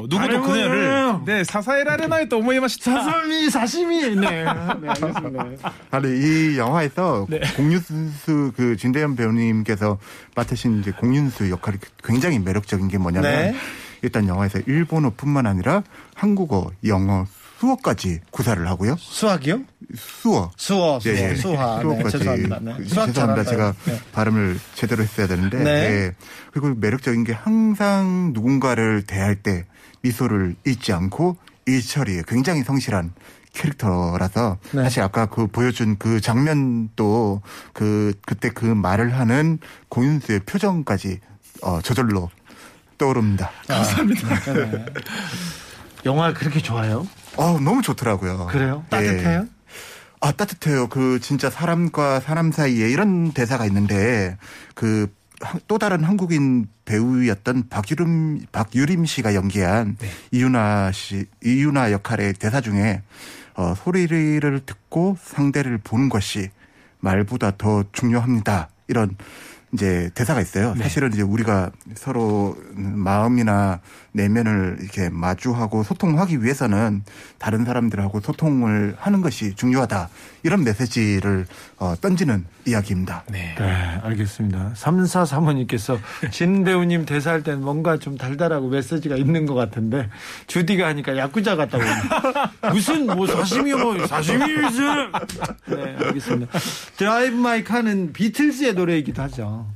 누구도 0.08 0.42
그녀를. 0.42 1.24
네. 1.24 1.44
사사미 2.84 3.50
사시미 3.50 4.16
네, 4.16 4.44
네 4.44 4.44
알겠습니다. 4.44 5.46
아니 5.90 6.08
이 6.08 6.58
영화에서 6.58 7.26
네. 7.28 7.40
공윤수 7.56 8.52
그 8.56 8.76
진대현 8.76 9.16
배우님께서 9.16 9.98
맡으신 10.34 10.80
이제 10.80 10.90
공윤수 10.92 11.50
역할이 11.50 11.78
굉장히 12.04 12.38
매력적인 12.38 12.88
게 12.88 12.98
뭐냐면 12.98 13.30
네. 13.30 13.54
일단 14.02 14.28
영화에서 14.28 14.58
일본어뿐만 14.66 15.46
아니라 15.46 15.82
한국어, 16.14 16.70
영어, 16.84 17.26
수어까지 17.62 18.18
구사를 18.32 18.66
하고요. 18.68 18.96
수학이요? 18.98 19.60
수어. 19.96 20.50
수어 20.56 20.98
수어 20.98 21.12
예, 21.12 21.30
예. 21.30 21.34
수화 21.36 21.76
네, 21.76 21.82
수어까지. 21.82 22.18
죄송합니다. 22.18 22.58
네. 22.60 22.74
그, 22.76 22.88
수학 22.88 23.06
죄송합니다. 23.06 23.50
제가 23.50 23.74
네. 23.84 24.00
발음을 24.12 24.58
제대로 24.74 25.02
했어야 25.04 25.28
되는데. 25.28 25.58
네. 25.58 25.70
예. 25.70 26.14
그리고 26.52 26.74
매력적인 26.74 27.22
게 27.22 27.32
항상 27.32 28.32
누군가를 28.34 29.04
대할 29.06 29.36
때 29.36 29.64
미소를 30.00 30.56
잊지 30.66 30.92
않고 30.92 31.36
일처리에 31.66 32.22
굉장히 32.26 32.64
성실한 32.64 33.12
캐릭터라서 33.52 34.58
네. 34.72 34.82
사실 34.82 35.02
아까 35.02 35.26
그 35.26 35.46
보여준 35.46 35.96
그 35.98 36.20
장면도 36.20 37.42
그 37.72 38.14
그때 38.26 38.48
그 38.48 38.64
말을 38.64 39.16
하는 39.16 39.60
고윤수의 39.88 40.40
표정까지 40.46 41.20
어, 41.62 41.80
저절로 41.80 42.28
떠오릅니다. 42.98 43.52
네. 43.68 44.84
영화 46.06 46.32
그렇게 46.32 46.60
좋아요? 46.60 47.06
어, 47.36 47.58
너무 47.60 47.82
좋더라고요. 47.82 48.46
그래요? 48.50 48.84
예. 48.86 48.90
따뜻해요? 48.90 49.46
아, 50.20 50.32
따뜻해요. 50.32 50.88
그 50.88 51.18
진짜 51.20 51.50
사람과 51.50 52.20
사람 52.20 52.52
사이에 52.52 52.90
이런 52.90 53.32
대사가 53.32 53.66
있는데 53.66 54.36
그 54.74 55.08
또 55.66 55.78
다른 55.78 56.04
한국인 56.04 56.66
배우였던 56.84 57.68
박유림 57.68 58.46
박유림 58.52 59.04
씨가 59.06 59.34
연기한 59.34 59.96
네. 59.98 60.08
이윤아 60.30 60.92
씨 60.92 61.26
이윤아 61.44 61.92
역할의 61.92 62.34
대사 62.34 62.60
중에 62.60 63.02
어, 63.54 63.74
소리를 63.74 64.60
듣고 64.64 65.16
상대를 65.20 65.78
보는 65.78 66.08
것이 66.08 66.50
말보다 67.00 67.52
더 67.58 67.84
중요합니다. 67.92 68.68
이런 68.88 69.16
이제 69.72 70.10
대사가 70.14 70.40
있어요. 70.40 70.74
네. 70.74 70.82
사실은 70.82 71.12
이제 71.12 71.22
우리가 71.22 71.70
서로 71.94 72.56
마음이나 72.74 73.80
내면을 74.12 74.76
이렇게 74.80 75.08
마주하고 75.08 75.82
소통하기 75.82 76.42
위해서는 76.42 77.02
다른 77.38 77.64
사람들하고 77.64 78.20
소통을 78.20 78.96
하는 78.98 79.22
것이 79.22 79.54
중요하다. 79.54 80.10
이런 80.42 80.64
메시지를 80.64 81.46
어, 81.78 81.94
던지는 82.00 82.44
이야기입니다. 82.66 83.24
네. 83.30 83.54
네, 83.58 83.64
알겠습니다. 84.02 84.72
3사 84.74 85.26
사모님께서 85.26 85.98
진 86.30 86.64
배우님 86.64 87.04
대사할 87.06 87.42
때는 87.42 87.62
뭔가 87.62 87.96
좀 87.98 88.16
달달하고 88.16 88.68
메시지가 88.68 89.16
있는 89.16 89.46
것 89.46 89.54
같은데 89.54 90.08
주디가 90.46 90.86
하니까 90.88 91.16
야쿠자 91.16 91.56
같다고. 91.56 91.84
무슨 92.72 93.06
뭐 93.06 93.26
사시미요 93.26 93.78
뭐 93.78 94.06
사시미 94.06 94.52
무슨. 94.54 95.12
네, 95.66 95.96
알겠습니다. 96.06 96.58
드라이브 96.96 97.36
마이 97.36 97.64
카는 97.64 98.12
비틀즈의 98.12 98.74
노래이기도 98.74 99.22
하죠. 99.22 99.66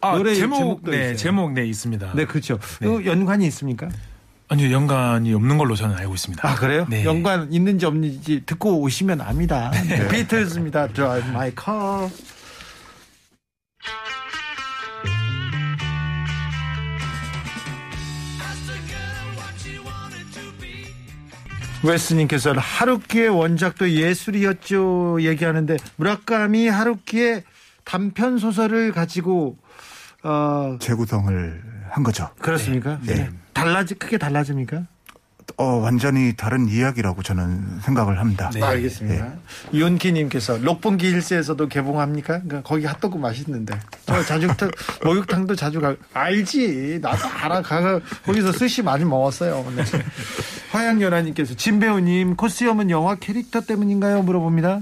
아, 0.00 0.16
노래 0.16 0.34
제목, 0.34 0.58
제목도 0.58 0.90
네, 0.90 0.98
있어요. 0.98 1.16
제목, 1.16 1.52
네, 1.52 1.66
있습니다. 1.66 2.12
네, 2.14 2.24
그렇죠. 2.26 2.58
네. 2.80 2.88
그 2.88 3.06
연관이 3.06 3.46
있습니까? 3.46 3.88
아니요, 4.48 4.70
연관이 4.72 5.34
없는 5.34 5.58
걸로 5.58 5.74
저는 5.74 5.96
알고 5.96 6.14
있습니다. 6.14 6.48
아 6.48 6.54
그래요? 6.54 6.86
네. 6.88 7.04
연관 7.04 7.52
있는지 7.52 7.84
없는지 7.84 8.44
듣고 8.46 8.80
오시면 8.80 9.20
압니다. 9.20 9.70
네. 9.88 10.06
비틀즈입니다. 10.08 10.88
드라이브 10.88 11.28
마이 11.30 11.52
카. 11.54 12.08
웨스님께서 21.82 22.52
하루키의 22.52 23.28
원작도 23.28 23.90
예술이었죠 23.90 25.18
얘기하는데 25.20 25.76
무라카미 25.96 26.66
하루키의 26.68 27.44
단편 27.84 28.38
소설을 28.38 28.90
가지고 28.92 29.56
어 30.24 30.76
재구성을 30.80 31.62
한 31.90 32.02
거죠. 32.02 32.28
그렇습니까? 32.40 32.98
네. 33.02 33.30
달라지 33.56 33.94
크게 33.94 34.18
달라집니까? 34.18 34.82
어, 35.58 35.64
완전히 35.64 36.34
다른 36.36 36.68
이야기라고 36.68 37.22
저는 37.22 37.80
생각을 37.80 38.18
합니다. 38.18 38.50
네. 38.52 38.60
알겠습니다. 38.62 39.32
이온키님께서 39.72 40.58
록봉기 40.58 41.06
힐스에서도 41.14 41.68
개봉합니까? 41.68 42.40
그러니까 42.42 42.62
거기 42.62 42.84
핫도그 42.84 43.16
맛있는데 43.16 43.78
저 44.04 44.22
자주 44.24 44.48
타- 44.48 44.68
목욕탕도 45.04 45.54
자주 45.54 45.80
가. 45.80 45.94
알지. 46.12 46.98
나도 47.00 47.26
알아. 47.28 47.62
가 47.62 48.00
거기서 48.24 48.52
스시 48.52 48.82
많이 48.82 49.04
먹었어요. 49.04 49.64
네. 49.76 49.84
화양연아님께서 50.72 51.54
진 51.54 51.78
배우님 51.80 52.36
코스염은 52.36 52.90
영화 52.90 53.14
캐릭터 53.14 53.60
때문인가요? 53.60 54.22
물어봅니다. 54.22 54.80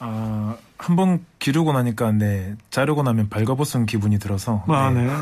아, 0.00 0.56
한 0.78 0.96
번 0.96 1.24
기르고 1.38 1.72
나니까, 1.72 2.12
네, 2.12 2.54
자르고 2.70 3.02
나면 3.02 3.28
발가벗은 3.28 3.86
기분이 3.86 4.18
들어서. 4.18 4.64
아, 4.68 4.90
네. 4.90 5.02
네. 5.04 5.12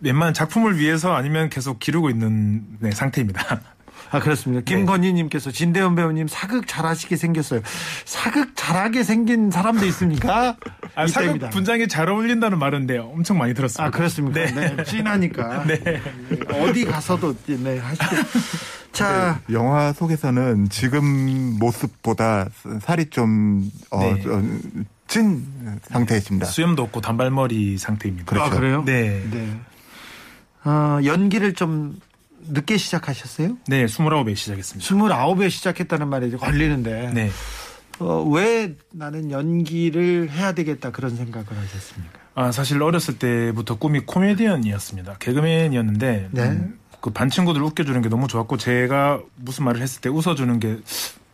웬만한 0.00 0.34
작품을 0.34 0.78
위해서 0.78 1.14
아니면 1.14 1.48
계속 1.48 1.78
기르고 1.78 2.10
있는 2.10 2.64
네, 2.80 2.90
상태입니다. 2.90 3.60
아 4.10 4.20
그렇습니다. 4.20 4.62
김건희님께서 4.64 5.50
진대현 5.50 5.94
배우님 5.94 6.28
사극 6.28 6.66
잘하시게 6.66 7.16
생겼어요. 7.16 7.60
사극 8.04 8.54
잘하게 8.54 9.02
생긴 9.02 9.50
사람도 9.50 9.84
있습니까? 9.86 10.56
아, 10.94 11.06
사극 11.06 11.24
이때입니다. 11.26 11.50
분장에 11.50 11.86
잘 11.86 12.08
어울린다는 12.08 12.58
말은데 12.58 12.98
엄청 12.98 13.38
많이 13.38 13.54
들었습니다. 13.54 13.84
아 13.84 13.90
그렇습니까? 13.90 14.44
네, 14.46 14.84
진하니까 14.84 15.64
어디 16.62 16.84
가서도 16.84 17.34
네 17.46 17.78
하시고 17.78 18.04
자 18.92 19.40
영화 19.50 19.92
속에서는 19.92 20.68
지금 20.70 21.58
모습보다 21.58 22.48
살이 22.80 23.06
좀, 23.10 23.70
어, 23.90 24.00
네. 24.00 24.22
어, 24.26 24.42
찐 25.06 25.44
상태이십니다. 25.82 26.46
수염도 26.46 26.82
없고 26.84 27.00
단발머리 27.00 27.76
상태입니다. 27.78 28.24
그렇죠. 28.26 28.46
아, 28.46 28.50
그래요? 28.58 28.82
네. 28.86 29.22
네. 29.30 29.60
어, 30.64 30.98
연기를 31.04 31.54
좀 31.54 31.96
늦게 32.48 32.76
시작하셨어요? 32.76 33.56
네, 33.68 33.86
29에 33.86 34.36
시작했습니다. 34.36 34.86
29에 34.88 35.50
시작했다는 35.50 36.08
말이 36.08 36.28
이제 36.28 36.36
걸리는데 36.36 37.12
네. 37.14 37.30
어, 37.98 38.22
왜 38.22 38.74
나는 38.92 39.30
연기를 39.30 40.30
해야 40.30 40.52
되겠다 40.52 40.90
그런 40.90 41.16
생각을 41.16 41.46
하셨습니까? 41.48 42.18
아, 42.34 42.52
사실 42.52 42.82
어렸을 42.82 43.18
때부터 43.18 43.76
꿈이 43.78 44.00
코미디언이었습니다. 44.00 45.16
개그맨이었는데 45.18 46.28
네. 46.30 46.42
음, 46.42 46.78
그반 47.00 47.30
친구들 47.30 47.62
웃겨주는 47.62 48.02
게 48.02 48.08
너무 48.08 48.28
좋았고 48.28 48.58
제가 48.58 49.20
무슨 49.36 49.64
말을 49.64 49.80
했을 49.80 50.00
때 50.00 50.08
웃어주는 50.10 50.60
게 50.60 50.78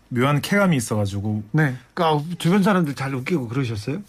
묘한 0.09 0.41
쾌감이 0.41 0.77
있어가지고 0.77 1.43
네. 1.53 1.75
그러니까 1.95 2.25
주변 2.39 2.63
사람들 2.63 2.95
잘 2.95 3.15
웃기고 3.15 3.49
그러셨어요? 3.49 4.03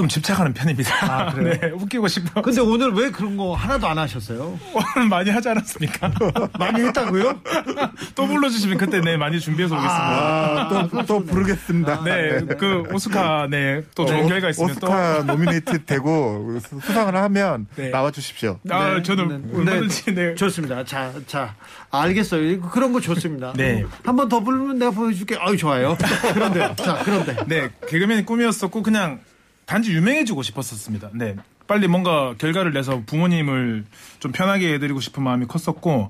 좀 0.00 0.08
집착하는 0.08 0.54
편입니다. 0.54 0.94
아, 1.04 1.30
그래요? 1.34 1.52
네, 1.60 1.70
웃기고 1.72 2.08
싶어. 2.08 2.40
근데 2.40 2.62
오늘 2.62 2.90
왜 2.94 3.10
그런 3.10 3.36
거 3.36 3.54
하나도 3.54 3.86
안 3.86 3.98
하셨어요? 3.98 4.58
오늘 4.96 5.08
많이 5.10 5.28
하지 5.28 5.50
않았습니까? 5.50 6.10
많이 6.58 6.80
했다고요? 6.86 7.38
또 8.16 8.26
불러주시면 8.26 8.78
그때 8.78 9.02
네 9.02 9.18
많이 9.18 9.38
준비해서 9.38 9.74
오겠습니다. 9.74 10.00
아, 10.00 10.88
또, 10.90 11.04
또 11.04 11.24
부르겠습니다. 11.26 12.02
네, 12.02 12.40
그 12.58 12.82
오스카 12.90 13.48
네또 13.50 14.06
좋은 14.06 14.26
결과 14.26 14.48
있으면 14.48 14.74
또. 14.80 14.86
오스카 14.86 15.24
노미네이트 15.24 15.84
되고 15.84 16.58
수- 16.66 16.80
수상을 16.80 17.14
하면 17.14 17.66
네. 17.76 17.90
나와 17.90 18.10
주십시오. 18.10 18.58
아, 18.70 18.94
네, 18.94 19.02
저는 19.02 19.50
네, 19.52 19.58
얼마든지 19.58 20.14
네. 20.14 20.34
좋습니다. 20.34 20.82
자, 20.86 21.12
자, 21.26 21.54
알겠어요. 21.90 22.58
그런 22.62 22.94
거 22.94 23.00
좋습니다. 23.00 23.52
네. 23.54 23.84
한 24.06 24.16
번 24.16 24.30
더 24.30 24.40
부르면 24.40 24.78
내가 24.78 24.92
보여줄게. 24.92 25.36
아유, 25.38 25.58
좋아요. 25.58 25.98
그런데, 26.32 26.74
자, 26.76 27.00
그런데. 27.04 27.36
네, 27.46 27.68
개그맨이 27.86 28.24
꿈이었었고 28.24 28.82
그냥 28.82 29.20
단지 29.70 29.92
유명해지고 29.92 30.42
싶었었습니다. 30.42 31.10
네. 31.14 31.36
빨리 31.68 31.86
뭔가 31.86 32.34
결과를 32.38 32.72
내서 32.72 33.02
부모님을 33.06 33.84
좀 34.18 34.32
편하게 34.32 34.74
해드리고 34.74 34.98
싶은 34.98 35.22
마음이 35.22 35.46
컸었고 35.46 36.08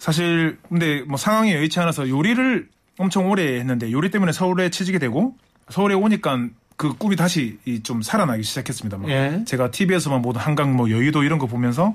사실 0.00 0.58
근데 0.68 1.02
뭐 1.02 1.16
상황이 1.16 1.54
여의치 1.54 1.78
않아서 1.78 2.08
요리를 2.08 2.68
엄청 2.98 3.30
오래 3.30 3.60
했는데 3.60 3.92
요리 3.92 4.10
때문에 4.10 4.32
서울에 4.32 4.68
취직이 4.70 4.98
되고 4.98 5.36
서울에 5.68 5.94
오니까 5.94 6.48
그 6.76 6.94
꿈이 6.94 7.14
다시 7.14 7.60
이좀 7.66 8.02
살아나기 8.02 8.42
시작했습니다. 8.42 8.98
막 8.98 9.08
예. 9.10 9.44
제가 9.46 9.70
TV에서만 9.70 10.20
보던 10.20 10.42
한강 10.42 10.74
뭐 10.74 10.90
여의도 10.90 11.22
이런 11.22 11.38
거 11.38 11.46
보면서 11.46 11.94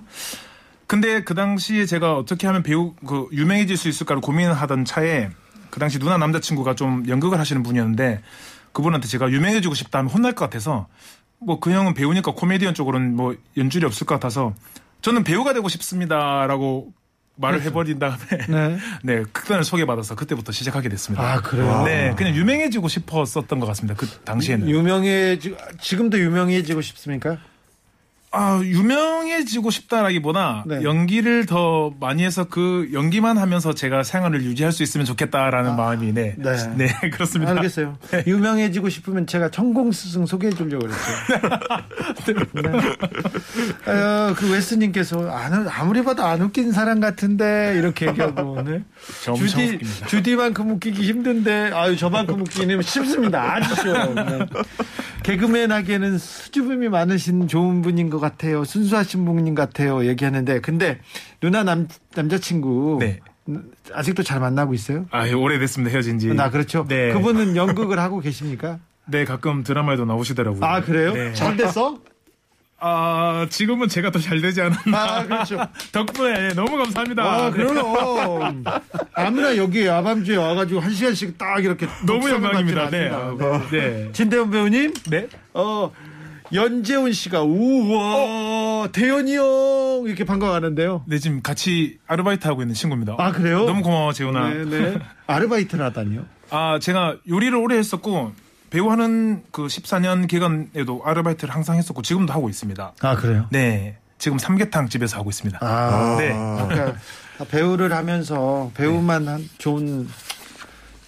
근데 0.87 1.21
그 1.21 1.33
당시에 1.33 1.85
제가 1.85 2.15
어떻게 2.15 2.47
하면 2.47 2.63
배우 2.63 2.93
그 3.05 3.27
유명해질 3.33 3.75
수 3.75 3.89
있을까를 3.89 4.21
고민하던 4.21 4.85
차에 4.85 5.31
그 5.69 5.81
당시 5.81 5.99
누나 5.99 6.17
남자친구가 6.17 6.75
좀 6.75 7.03
연극을 7.09 7.41
하시는 7.41 7.61
분이었는데 7.61 8.21
그분한테 8.77 9.07
제가 9.07 9.31
유명해지고 9.31 9.73
싶다 9.73 9.99
하면 9.99 10.11
혼날 10.11 10.33
것 10.33 10.45
같아서 10.45 10.87
뭐 11.39 11.59
그 11.59 11.71
형은 11.71 11.95
배우니까 11.95 12.33
코미디언 12.33 12.75
쪽으로는 12.75 13.15
뭐 13.15 13.35
연줄이 13.57 13.85
없을 13.85 14.05
것 14.05 14.15
같아서 14.15 14.53
저는 15.01 15.23
배우가 15.23 15.53
되고 15.53 15.67
싶습니다라고 15.67 16.93
말을 17.37 17.61
해버린 17.63 17.97
다음에 17.97 18.17
네. 18.47 18.77
네 19.03 19.23
극단을 19.31 19.63
소개받아서 19.63 20.15
그때부터 20.15 20.51
시작하게 20.51 20.89
됐습니다. 20.89 21.23
아, 21.23 21.41
그래요? 21.41 21.83
네, 21.85 22.13
그냥 22.15 22.35
유명해지고 22.35 22.87
싶었었던 22.87 23.59
것 23.59 23.65
같습니다. 23.67 23.95
그 23.95 24.07
당시에는. 24.07 24.69
유명해지, 24.69 25.55
지금도 25.79 26.19
유명해지고 26.19 26.81
싶습니까? 26.81 27.37
아, 28.31 28.59
유명해지고 28.61 29.71
싶다라기보다 29.71 30.65
네. 30.67 30.83
연기를 30.83 31.45
더 31.45 31.93
많이 31.99 32.23
해서 32.23 32.43
그 32.43 32.89
연기만 32.91 33.37
하면서 33.37 33.73
제가 33.73 34.03
생활을 34.03 34.43
유지할 34.43 34.73
수 34.73 34.83
있으면 34.83 35.05
좋겠다라는 35.05 35.77
마음이 35.77 36.13
네. 36.13 36.35
네. 36.37 36.55
네, 36.75 37.09
그렇습니다. 37.09 37.53
알겠어요. 37.53 37.97
유명해지고 38.27 38.89
싶으면 38.89 39.27
제가 39.27 39.49
천공 39.49 39.93
스승 39.93 40.25
소개해 40.25 40.53
주려고 40.53 40.87
그랬어요. 40.87 41.17
네. 43.85 43.91
어, 43.91 44.33
그 44.35 44.51
웨스 44.51 44.75
님께서 44.75 45.29
안, 45.29 45.67
아무리 45.69 46.03
봐도 46.03 46.23
안 46.23 46.41
웃긴 46.41 46.73
사람 46.73 46.99
같은데 46.99 47.75
이렇게 47.77 48.07
얘기하고 48.07 48.61
네. 48.61 48.83
주디, 49.37 49.63
웃깁니다. 49.63 50.07
주디만큼 50.07 50.71
웃기기 50.71 51.01
힘든데 51.01 51.71
아유 51.73 51.95
저만큼 51.95 52.41
웃기는 52.41 52.81
쉽습니다. 52.81 53.55
아주 53.55 53.73
쉬워요. 53.75 54.13
네. 54.13 54.39
개그맨 55.23 55.71
하기에는 55.71 56.17
수줍음이 56.17 56.89
많으신 56.89 57.47
좋은 57.47 57.81
분인 57.81 58.09
것 58.09 58.16
같아요. 58.19 58.63
순수하신 58.63 59.53
것 59.55 59.55
같아요. 59.55 60.05
얘기하는데 60.05 60.61
근데 60.61 60.99
누나 61.41 61.63
남 61.63 61.87
남자친구 62.15 62.97
네. 62.99 63.19
아직도 63.93 64.23
잘 64.23 64.39
만나고 64.39 64.73
있어요? 64.73 65.05
아, 65.11 65.27
예, 65.27 65.33
오래됐습니다. 65.33 65.91
헤어진 65.93 66.19
지. 66.19 66.27
나 66.33 66.49
그렇죠. 66.49 66.85
네. 66.87 67.13
그분은 67.13 67.55
연극을 67.57 67.99
하고 67.99 68.19
계십니까? 68.19 68.79
네, 69.05 69.23
가끔 69.23 69.63
드라마에도 69.63 70.03
나오시더라고요. 70.05 70.65
아 70.65 70.81
그래요? 70.81 71.13
네. 71.13 71.33
잘 71.33 71.55
됐어? 71.55 71.97
아, 72.79 73.47
지금은 73.49 73.87
제가 73.87 74.11
더 74.11 74.19
잘 74.19 74.39
되지 74.39 74.61
않았나. 74.61 74.97
아 75.01 75.23
그렇죠. 75.25 75.57
덕분에 75.91 76.49
예, 76.49 76.53
너무 76.53 76.77
감사합니다. 76.77 77.23
아 77.23 77.49
네. 77.49 77.63
그래요. 77.63 78.53
아무나 79.13 79.57
여기 79.57 79.89
아밤주에 79.89 80.35
와가지고 80.35 80.79
한 80.81 80.93
시간씩 80.93 81.37
딱 81.39 81.63
이렇게 81.63 81.87
너무 82.05 82.29
영광입니다. 82.29 82.89
네. 82.91 83.09
아, 83.09 83.33
네. 83.71 84.11
진대훈 84.11 84.51
배우님, 84.51 84.93
네. 85.09 85.27
어 85.53 85.91
연재훈 86.53 87.13
씨가 87.13 87.41
우와 87.43 88.89
대현이 88.91 89.35
형 89.35 90.03
이렇게 90.05 90.23
반가워하는데요. 90.23 91.03
네, 91.07 91.19
지금 91.19 91.41
같이 91.41 91.99
아르바이트 92.07 92.47
하고 92.47 92.61
있는 92.61 92.73
친구입니다. 92.73 93.15
아 93.17 93.31
그래요? 93.31 93.65
너무 93.65 93.81
고마워, 93.81 94.13
재훈아. 94.13 94.49
네네. 94.65 94.99
아르바이트를 95.27 95.83
하다니요? 95.85 96.25
아, 96.49 96.79
제가 96.79 97.17
요리를 97.27 97.55
오래 97.55 97.77
했었고 97.77 98.31
배우 98.69 98.89
하는 98.89 99.43
그 99.51 99.67
14년 99.67 100.27
기간에도 100.27 101.01
아르바이트를 101.03 101.53
항상 101.53 101.77
했었고 101.77 102.01
지금도 102.01 102.33
하고 102.33 102.49
있습니다. 102.49 102.93
아 103.01 103.15
그래요? 103.15 103.47
네. 103.51 103.97
지금 104.17 104.39
삼계탕 104.39 104.89
집에서 104.89 105.17
하고 105.17 105.29
있습니다. 105.29 105.59
아, 105.61 106.15
네. 106.17 106.29
그러니까 106.29 106.99
배우를 107.51 107.93
하면서 107.93 108.71
배우만 108.73 109.27
한 109.27 109.47
좋은 109.59 110.07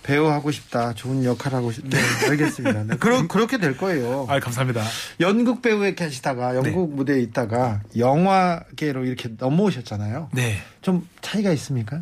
배우 0.09 0.25
하고 0.25 0.49
싶다, 0.49 0.93
좋은 0.95 1.23
역할 1.23 1.53
하고 1.53 1.71
싶다. 1.71 1.95
네, 1.95 2.29
알겠습니다. 2.29 2.83
네. 2.83 2.95
그러, 2.97 3.27
그렇게 3.27 3.59
될 3.59 3.77
거예요. 3.77 4.25
아, 4.27 4.39
감사합니다. 4.39 4.81
연극 5.19 5.61
배우에 5.61 5.93
계시다가 5.93 6.55
연극 6.55 6.95
무대에 6.95 7.19
있다가 7.19 7.81
영화계로 7.95 9.05
이렇게 9.05 9.29
넘어오셨잖아요. 9.37 10.29
네. 10.33 10.57
좀 10.81 11.07
차이가 11.21 11.51
있습니까? 11.51 12.01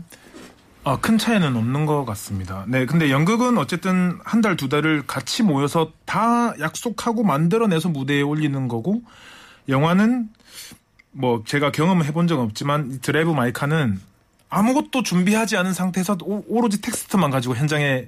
아, 0.85 0.97
큰 1.01 1.17
차이는 1.17 1.53
없는 1.53 1.85
것 1.85 2.05
같습니다. 2.05 2.63
네. 2.69 2.85
근데 2.85 3.11
연극은 3.11 3.57
어쨌든 3.57 4.17
한 4.23 4.39
달, 4.39 4.55
두 4.55 4.69
달을 4.69 5.05
같이 5.05 5.43
모여서 5.43 5.91
다 6.05 6.53
약속하고 6.61 7.23
만들어내서 7.23 7.89
무대에 7.89 8.21
올리는 8.21 8.69
거고, 8.69 9.01
영화는 9.67 10.29
뭐 11.11 11.43
제가 11.45 11.73
경험을 11.73 12.05
해본 12.05 12.27
적은 12.27 12.45
없지만 12.45 12.89
이 12.93 12.99
드라이브 13.01 13.31
마이카는 13.31 13.99
아무것도 14.49 15.03
준비하지 15.03 15.57
않은 15.57 15.73
상태에서 15.73 16.17
오, 16.23 16.43
오로지 16.47 16.81
텍스트만 16.81 17.31
가지고 17.31 17.55
현장에 17.55 18.07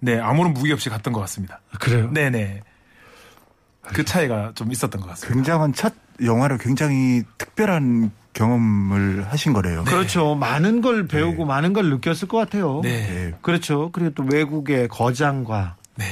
네, 0.00 0.18
아무런 0.18 0.52
무기 0.52 0.72
없이 0.72 0.88
갔던 0.90 1.12
것 1.12 1.20
같습니다. 1.20 1.60
그래요? 1.80 2.10
네네. 2.12 2.62
그 3.82 4.04
차이가 4.04 4.52
좀 4.54 4.72
있었던 4.72 5.00
것 5.00 5.08
같습니다. 5.08 5.34
굉장한 5.34 5.72
첫 5.74 5.94
영화를 6.22 6.58
굉장히 6.58 7.22
특별한 7.38 8.10
경험을 8.32 9.26
하신 9.30 9.52
거래요. 9.52 9.84
그렇죠. 9.84 10.34
많은 10.34 10.80
걸 10.80 11.06
배우고 11.06 11.44
많은 11.44 11.72
걸 11.72 11.90
느꼈을 11.90 12.28
것 12.28 12.38
같아요. 12.38 12.80
네. 12.82 13.06
네. 13.06 13.34
그렇죠. 13.42 13.90
그리고 13.92 14.10
또 14.10 14.24
외국의 14.24 14.88
거장과 14.88 15.76
네. 15.96 16.04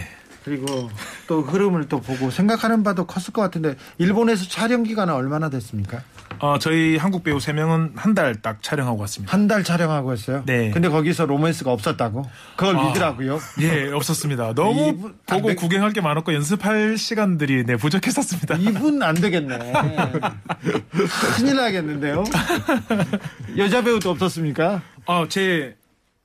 그리고 0.44 0.90
또 1.26 1.42
흐름을 1.42 1.88
또 1.88 2.00
보고 2.00 2.30
생각하는 2.30 2.82
바도 2.82 3.06
컸을 3.06 3.32
것 3.32 3.42
같은데 3.42 3.76
일본에서 3.98 4.48
촬영 4.48 4.82
기간은 4.82 5.14
얼마나 5.14 5.48
됐습니까? 5.50 6.02
어, 6.42 6.58
저희 6.58 6.96
한국 6.96 7.22
배우 7.22 7.38
세명은 7.38 7.92
한 7.94 8.14
달 8.14 8.34
딱 8.42 8.60
촬영하고 8.62 8.98
왔습니다. 9.02 9.32
한 9.32 9.46
달 9.46 9.62
촬영하고 9.62 10.12
했어요. 10.12 10.42
네. 10.44 10.70
근데 10.72 10.88
거기서 10.88 11.24
로맨스가 11.26 11.70
없었다고. 11.70 12.28
그걸 12.56 12.76
아. 12.76 12.88
믿으라고요. 12.88 13.38
예, 13.60 13.92
없었습니다. 13.92 14.52
너무 14.54 14.88
이분- 14.88 15.14
안 15.28 15.36
보고 15.38 15.48
돼. 15.50 15.54
구경할 15.54 15.92
게 15.92 16.00
많았고 16.00 16.34
연습할 16.34 16.98
시간들이 16.98 17.64
네, 17.64 17.76
부족했었습니다. 17.76 18.56
이분 18.56 19.02
안 19.04 19.14
되겠네. 19.14 19.72
큰일 21.36 21.56
나겠는데요. 21.56 22.24
여자 23.56 23.82
배우도 23.84 24.10
없었습니까? 24.10 24.82
어, 25.06 25.26
제 25.28 25.76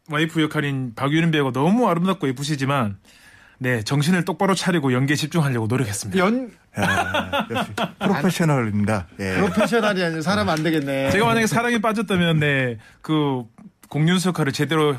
와이프 0.10 0.42
역할인 0.42 0.94
박유린 0.96 1.30
배우가 1.30 1.52
너무 1.52 1.88
아름답고 1.88 2.28
예쁘시지만 2.30 2.98
네, 3.60 3.82
정신을 3.82 4.26
똑바로 4.26 4.54
차리고 4.56 4.94
연기에 4.94 5.16
집중하려고 5.16 5.68
노력했습니다. 5.68 6.24
연 6.24 6.52
야, 6.80 7.48
역시 7.50 7.72
프로페셔널입니다. 8.00 9.08
예. 9.20 9.34
프로페셔널이 9.36 10.04
아니라 10.04 10.22
사람 10.22 10.50
안 10.50 10.62
되겠네. 10.64 11.10
제가 11.12 11.26
만약에 11.26 11.48
사랑에 11.48 11.80
빠졌다면 11.80 12.40
네, 12.40 12.78
그 13.02 13.44
공윤수 13.90 14.30
역할을 14.30 14.52
제대로 14.52 14.96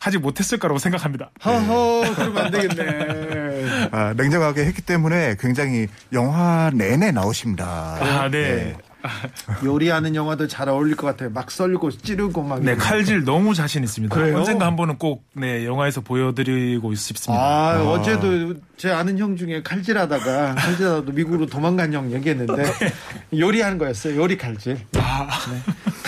하지 0.00 0.18
못했을 0.18 0.58
거라고 0.58 0.78
생각합니다. 0.78 1.30
허허 1.44 2.14
그러면 2.14 2.46
안 2.46 2.50
되겠네. 2.50 3.88
아, 3.90 4.14
냉정하게 4.16 4.64
했기 4.64 4.80
때문에 4.80 5.36
굉장히 5.38 5.88
영화 6.12 6.70
내내 6.72 7.10
나오십니다. 7.10 7.66
아, 8.00 8.28
네. 8.30 8.76
요리하는 9.64 10.14
영화도 10.14 10.48
잘 10.48 10.68
어울릴 10.68 10.96
것 10.96 11.06
같아요. 11.06 11.30
막 11.30 11.50
썰고 11.50 11.90
찌르고 11.92 12.42
막. 12.42 12.62
네. 12.62 12.74
칼질 12.74 13.24
너무 13.24 13.54
자신 13.54 13.84
있습니다. 13.84 14.14
그래요? 14.14 14.38
언젠가 14.38 14.66
한 14.66 14.76
번은 14.76 14.98
꼭 14.98 15.24
네, 15.34 15.64
영화에서 15.64 16.00
보여드리고 16.00 16.94
싶습니다. 16.94 17.42
아, 17.42 17.82
어제도 17.82 18.54
제 18.76 18.90
아는 18.90 19.18
형 19.18 19.36
중에 19.36 19.62
칼질하다가 19.62 20.54
칼질하다가 20.54 21.12
미국으로 21.12 21.46
도망간 21.46 21.92
형 21.92 22.10
얘기했는데 22.12 22.64
요리하는 23.36 23.78
거였어요. 23.78 24.16
요리 24.20 24.36
칼질. 24.36 24.74
네. 24.92 25.00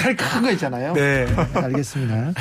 칼 0.02 0.16
큰 0.16 0.42
거 0.42 0.50
있잖아요. 0.52 0.92
네. 0.94 1.26
알겠습니다. 1.54 2.32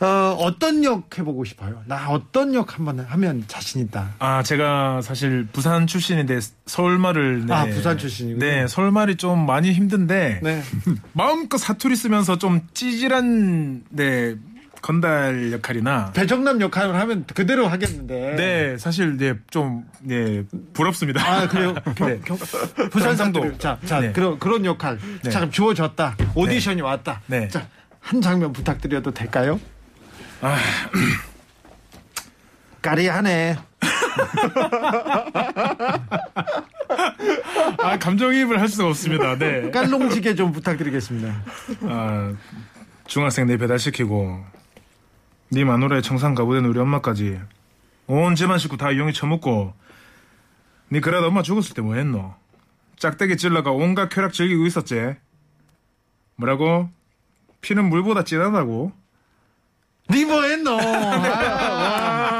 어, 0.00 0.36
어떤 0.40 0.82
역 0.84 1.16
해보고 1.16 1.44
싶어요? 1.44 1.82
나 1.86 2.08
어떤 2.10 2.54
역 2.54 2.76
한번 2.76 3.00
하면 3.00 3.44
자신 3.46 3.80
있다. 3.82 4.10
아, 4.18 4.42
제가 4.42 5.00
사실 5.02 5.46
부산 5.52 5.86
출신인데 5.86 6.40
서울말을 6.66 7.46
네. 7.46 7.54
아, 7.54 7.64
부산 7.66 7.96
출신이군요. 7.98 8.44
네, 8.44 8.66
서울말이 8.66 9.16
좀 9.16 9.46
많이 9.46 9.72
힘든데 9.72 10.40
네. 10.42 10.62
마음껏 11.12 11.56
사투리 11.58 11.94
쓰면서 11.96 12.36
좀 12.38 12.60
찌질한 12.74 13.84
네 13.90 14.34
건달 14.82 15.52
역할이나 15.52 16.10
배정남 16.12 16.60
역할을 16.60 16.96
하면 16.96 17.24
그대로 17.32 17.68
하겠는데. 17.68 18.34
네 18.36 18.76
사실 18.76 19.16
네, 19.16 19.34
좀 19.48 19.84
네, 20.00 20.42
부럽습니다. 20.74 21.22
아 21.24 21.46
그래요? 21.48 21.74
경, 21.94 21.94
네. 22.08 22.20
경, 22.24 22.36
부산 22.36 23.10
경상도. 23.10 23.40
상도. 23.40 23.58
자, 23.58 23.78
자 23.86 24.00
네. 24.00 24.10
그런 24.12 24.38
그런 24.40 24.64
역할. 24.64 24.98
네. 25.22 25.30
자, 25.30 25.48
주어졌다. 25.48 26.16
오디션이 26.34 26.82
왔다. 26.82 27.20
네. 27.26 27.46
자, 27.48 27.66
한 28.00 28.20
장면 28.20 28.52
부탁드려도 28.52 29.12
될까요? 29.12 29.60
아. 30.40 30.58
까리하네. 32.82 33.56
아 37.78 37.96
감정이입을 37.98 38.60
할 38.60 38.66
수가 38.68 38.88
없습니다. 38.88 39.38
네. 39.38 39.70
깔롱지게 39.70 40.34
좀 40.34 40.50
부탁드리겠습니다. 40.50 41.42
아, 41.82 42.32
중학생 43.06 43.46
내 43.46 43.56
배달시키고 43.56 44.44
네 45.52 45.64
마누라의 45.64 46.02
청산 46.02 46.34
가부된 46.34 46.64
우리 46.64 46.78
엄마까지 46.80 47.38
온 48.06 48.34
집안 48.34 48.58
식구 48.58 48.76
다 48.78 48.90
이용해 48.90 49.12
처먹고 49.12 49.74
네 50.88 51.00
그래도 51.00 51.26
엄마 51.26 51.42
죽었을 51.42 51.74
때 51.74 51.82
뭐 51.82 51.94
했노? 51.94 52.34
짝대기 52.96 53.36
찔러가 53.36 53.70
온갖 53.70 54.08
쾌락 54.08 54.32
즐기고 54.32 54.64
있었지 54.66 55.14
뭐라고? 56.36 56.88
피는 57.60 57.88
물보다 57.88 58.24
진하다고? 58.24 58.92
니 60.10 60.24
뭐했노? 60.24 60.70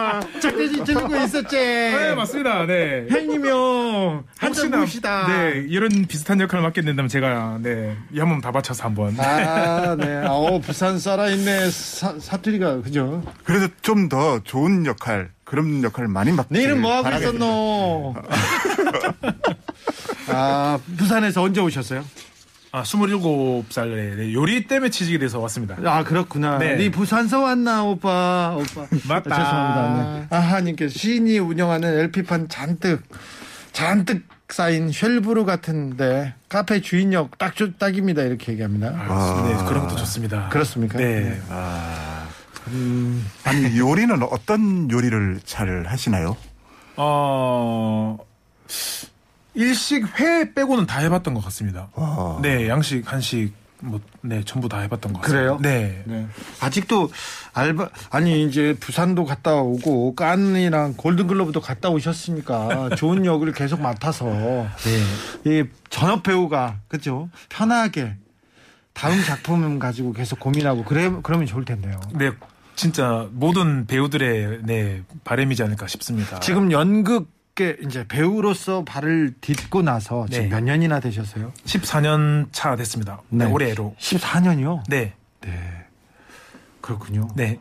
아, 0.48 0.50
짝대지 0.50 0.84
찔고 0.84 1.16
있었지. 1.16 1.56
네 1.56 2.14
맞습니다 2.14 2.66
네 2.66 3.06
형님이요. 3.08 4.24
한잔 4.38 4.70
봅시다. 4.70 5.26
네 5.28 5.64
이런 5.68 6.06
비슷한 6.06 6.40
역할을 6.40 6.62
맡게 6.62 6.82
된다면 6.82 7.08
제가 7.08 7.58
네 7.62 7.96
이 8.12 8.18
한번 8.18 8.40
다 8.40 8.50
바쳐서 8.52 8.84
한번 8.84 9.18
아, 9.18 9.96
네. 9.96 10.24
어, 10.26 10.58
부산 10.60 10.98
살아있네. 10.98 11.70
사, 11.70 12.14
사투리가, 12.18 12.82
그죠? 12.82 13.22
그래서 13.44 13.68
좀 13.82 14.08
더 14.08 14.40
좋은 14.42 14.84
역할 14.84 15.30
그런 15.44 15.82
역할을 15.84 16.08
많이 16.08 16.32
맡기 16.32 16.52
내일은 16.52 16.80
뭐 16.80 16.92
하고 16.92 17.04
바라겠습니다. 17.04 17.44
있었노? 17.44 18.14
아, 20.28 20.78
부산에서 20.98 21.42
언제 21.42 21.60
오셨어요? 21.60 22.04
아 22.74 22.82
27살에 22.84 24.16
네, 24.16 24.32
요리 24.32 24.66
때문에 24.66 24.88
취직이 24.90 25.18
돼서 25.18 25.38
왔습니다 25.40 25.76
아, 25.84 26.02
그렇구나. 26.04 26.56
네. 26.58 26.76
네, 26.76 26.90
부산서 26.90 27.42
왔나, 27.42 27.84
오빠. 27.84 28.56
오빠. 28.58 28.86
맞다. 29.06 29.34
아, 29.34 29.38
죄송합니다. 29.38 30.14
네. 30.20 30.26
아하님께서 30.36 30.98
시인이 30.98 31.38
운영하는 31.38 31.98
LP판 32.00 32.48
잔뜩, 32.48 33.02
잔뜩 33.72 34.22
쌓인 34.48 34.90
쉘브르 34.90 35.44
같은데, 35.44 36.34
카페 36.48 36.80
주인역 36.80 37.36
딱, 37.38 37.54
좋- 37.56 37.78
딱입니다. 37.78 38.22
이렇게 38.22 38.52
얘기합니다. 38.52 38.88
아, 38.88 39.44
네 39.46 39.64
그런 39.68 39.82
것도 39.86 39.96
좋습니다 39.96 40.48
그렇습니까? 40.48 40.96
네. 40.98 41.40
아니 43.44 43.78
요리는 43.78 44.22
어떤 44.22 44.90
요리를 44.90 45.40
잘 45.44 45.84
하시나요? 45.86 46.36
어 46.96 48.16
일식 49.54 50.18
회 50.20 50.52
빼고는 50.54 50.86
다 50.86 51.00
해봤던 51.00 51.34
것 51.34 51.44
같습니다. 51.44 51.88
와. 51.94 52.38
네 52.42 52.68
양식 52.68 53.10
한식 53.12 53.52
뭐 53.80 54.00
네 54.24 54.42
전부 54.44 54.68
다 54.68 54.78
해봤던 54.78 55.12
것 55.12 55.22
같습니다. 55.22 55.56
그래요? 55.56 55.58
네. 55.60 56.02
네. 56.06 56.26
아직도 56.60 57.10
알바 57.52 57.90
아니 58.10 58.44
이제 58.44 58.76
부산도 58.78 59.24
갔다 59.24 59.56
오고 59.56 60.14
깐이랑 60.14 60.94
골든글러브도 60.96 61.60
갔다 61.60 61.90
오셨으니까 61.90 62.90
좋은 62.96 63.24
역을 63.26 63.52
계속 63.52 63.80
맡아서 63.80 64.26
이 65.44 65.64
전업 65.90 66.22
배우가 66.22 66.78
그죠 66.88 67.28
편하게 67.48 68.14
다음 68.92 69.22
작품 69.24 69.78
가지고 69.80 70.12
계속 70.12 70.38
고민하고 70.38 70.84
그래 70.84 71.10
그러면 71.22 71.46
좋을 71.46 71.64
텐데요. 71.64 72.00
네 72.14 72.30
진짜 72.76 73.28
모든 73.32 73.86
배우들의 73.86 74.60
네 74.62 75.02
바람이지 75.24 75.62
않을까 75.64 75.88
싶습니다. 75.88 76.38
지금 76.40 76.70
연극 76.70 77.28
계 77.54 77.76
이제 77.84 78.06
배우로서 78.08 78.84
발을 78.84 79.34
딛고 79.40 79.82
나서 79.82 80.26
지금 80.30 80.44
네. 80.44 80.48
몇 80.48 80.62
년이나 80.62 81.00
되셨어요? 81.00 81.52
14년 81.66 82.46
차 82.50 82.76
됐습니다. 82.76 83.20
네, 83.28 83.44
올해로. 83.44 83.94
14년이요. 83.98 84.82
네. 84.88 85.14
그렇군요. 86.80 87.28
네. 87.34 87.58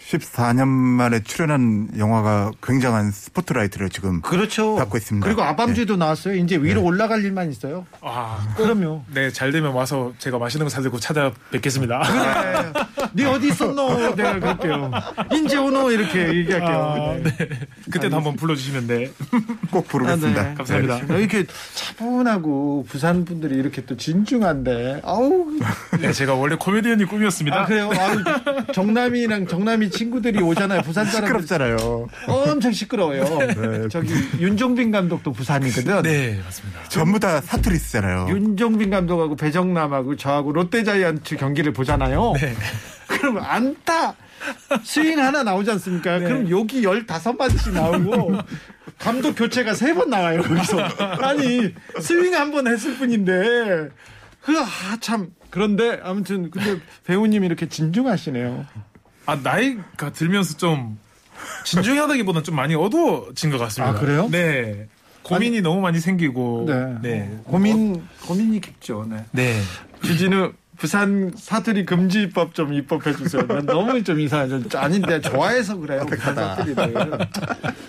14년 0.00 0.66
만에 0.68 1.22
출연한 1.22 1.88
영화가 1.98 2.52
굉장한 2.62 3.10
스포트라이트를 3.10 3.90
지금 3.90 4.20
그렇죠. 4.22 4.76
받고 4.76 4.96
있습니다. 4.96 5.24
그리고 5.26 5.42
아밤주도 5.42 5.96
나왔어요. 5.96 6.36
이제 6.36 6.56
위로 6.56 6.82
올라갈 6.82 7.24
일만 7.24 7.50
있어요. 7.50 7.86
아, 8.00 8.54
그럼요. 8.56 9.02
네, 9.12 9.30
잘 9.30 9.52
되면 9.52 9.72
와서 9.72 10.12
제가 10.18 10.38
맛있는 10.38 10.64
거 10.64 10.70
사들고 10.70 10.98
찾아뵙겠습니다. 11.00 12.00
그래. 12.00 12.72
네 13.12 13.24
어디 13.26 13.48
있었노? 13.48 14.14
내가 14.14 14.38
그럴게요. 14.38 14.90
인제 15.32 15.56
오노 15.58 15.90
이렇게 15.90 16.28
얘기할게요. 16.34 16.76
아, 16.76 17.14
네. 17.22 17.48
그때도 17.90 18.16
한번 18.16 18.36
불러주시면 18.36 18.86
네. 18.86 19.10
꼭 19.70 19.86
부르겠습니다. 19.88 20.40
아, 20.40 20.44
네. 20.44 20.54
감사합니다. 20.54 21.16
이렇게 21.16 21.44
차분하고 21.74 22.86
부산 22.88 23.24
분들이 23.24 23.56
이렇게 23.56 23.84
또 23.84 23.96
진중한데, 23.96 25.02
아우. 25.04 25.46
네, 26.00 26.12
제가 26.12 26.34
원래 26.34 26.56
코미디언이 26.56 27.04
꿈이었습니다. 27.04 27.60
아 27.60 27.66
그래요? 27.66 27.90
아우 27.96 28.72
정남이랑 28.72 29.46
정남 29.46 29.73
이 29.82 29.90
친구들이 29.90 30.40
오잖아요. 30.42 30.82
부산 30.86 31.04
사람들 31.06 31.42
시끄럽잖아요. 31.42 32.08
엄청 32.28 32.72
시끄러워요. 32.72 33.24
저기 33.90 34.12
윤종빈 34.38 34.90
감독도 34.90 35.32
부산이거든. 35.32 36.02
네, 36.02 36.40
맞습니다. 36.44 36.82
전부 36.88 37.18
다 37.20 37.40
사투리 37.40 37.76
쓰잖아요. 37.76 38.26
윤종빈 38.30 38.90
감독하고 38.90 39.36
배정남하고 39.36 40.16
저하고 40.16 40.52
롯데자이언츠 40.52 41.36
경기를 41.36 41.72
보잖아요. 41.72 42.34
네. 42.40 42.54
그러면 43.06 43.44
안타 43.44 44.14
스윙 44.82 45.18
하나 45.18 45.42
나오지 45.42 45.70
않습니까? 45.72 46.18
네. 46.18 46.24
그럼 46.24 46.50
여기 46.50 46.82
15마디씩 46.82 47.72
나오고 47.72 48.38
감독 48.98 49.34
교체가 49.34 49.74
세 49.74 49.94
번 49.94 50.10
나와요, 50.10 50.42
거기서. 50.42 50.80
아니, 51.22 51.72
스윙 52.00 52.34
한 52.34 52.50
번 52.52 52.66
했을 52.68 52.94
뿐인데. 52.96 53.88
그, 54.42 54.58
아, 54.58 54.96
참. 55.00 55.30
그런데 55.50 56.00
아무튼 56.02 56.50
근데 56.50 56.78
배우님이 57.04 57.46
이렇게 57.46 57.68
진중하시네요. 57.68 58.66
아, 59.26 59.36
나이가 59.36 60.12
들면서 60.12 60.56
좀 60.56 60.98
진중하다기보다는 61.64 62.44
좀 62.44 62.56
많이 62.56 62.74
어두워진 62.74 63.50
것 63.50 63.58
같습니다. 63.58 63.96
아, 63.96 64.00
그래요? 64.00 64.28
네. 64.30 64.88
고민이 65.22 65.62
너무 65.62 65.80
많이 65.80 66.00
생기고. 66.00 66.66
네. 66.68 66.96
네. 67.02 67.38
고민 67.44 68.06
고민이 68.26 68.60
깊죠. 68.60 69.06
네. 69.08 69.24
네. 69.32 69.60
주진우 70.02 70.52
부산 70.76 71.32
사투리 71.36 71.84
금지법 71.86 72.54
좀 72.54 72.74
입법해 72.74 73.14
주세요. 73.16 73.46
난 73.46 73.64
너무 73.66 74.02
좀 74.02 74.18
이상하죠. 74.20 74.62
아닌데 74.76 75.20
좋아해서 75.20 75.76
그래요. 75.76 76.04
부산 76.06 76.34
사투리를. 76.34 76.94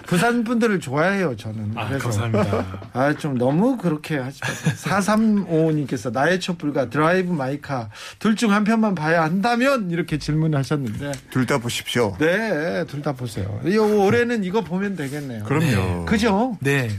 부산 0.06 0.44
분들을 0.44 0.80
좋아해요. 0.80 1.36
저는. 1.36 1.72
아, 1.76 1.88
그래서. 1.88 2.04
감사합니다. 2.10 2.90
아, 2.94 3.14
좀 3.14 3.38
너무 3.38 3.78
그렇게 3.78 4.18
하지 4.18 4.40
마세요. 4.44 4.74
4355님께서 4.76 6.12
나의 6.12 6.40
촛불과 6.40 6.90
드라이브 6.90 7.32
마이카 7.34 7.90
둘 8.20 8.36
중 8.36 8.52
한 8.52 8.64
편만 8.64 8.94
봐야 8.96 9.24
한다면 9.24 9.90
이렇게 9.92 10.18
질문하셨는데 10.20 11.12
둘 11.32 11.46
다 11.46 11.58
보십시오. 11.58 12.16
네, 12.20 12.86
둘 12.86 13.02
다 13.02 13.14
보세요. 13.14 13.60
이 13.66 13.78
올해는 13.78 14.44
이거 14.44 14.62
보면 14.62 14.96
되겠네요. 14.96 15.44
그럼요. 15.46 16.06
그죠? 16.06 16.58
네. 16.62 16.90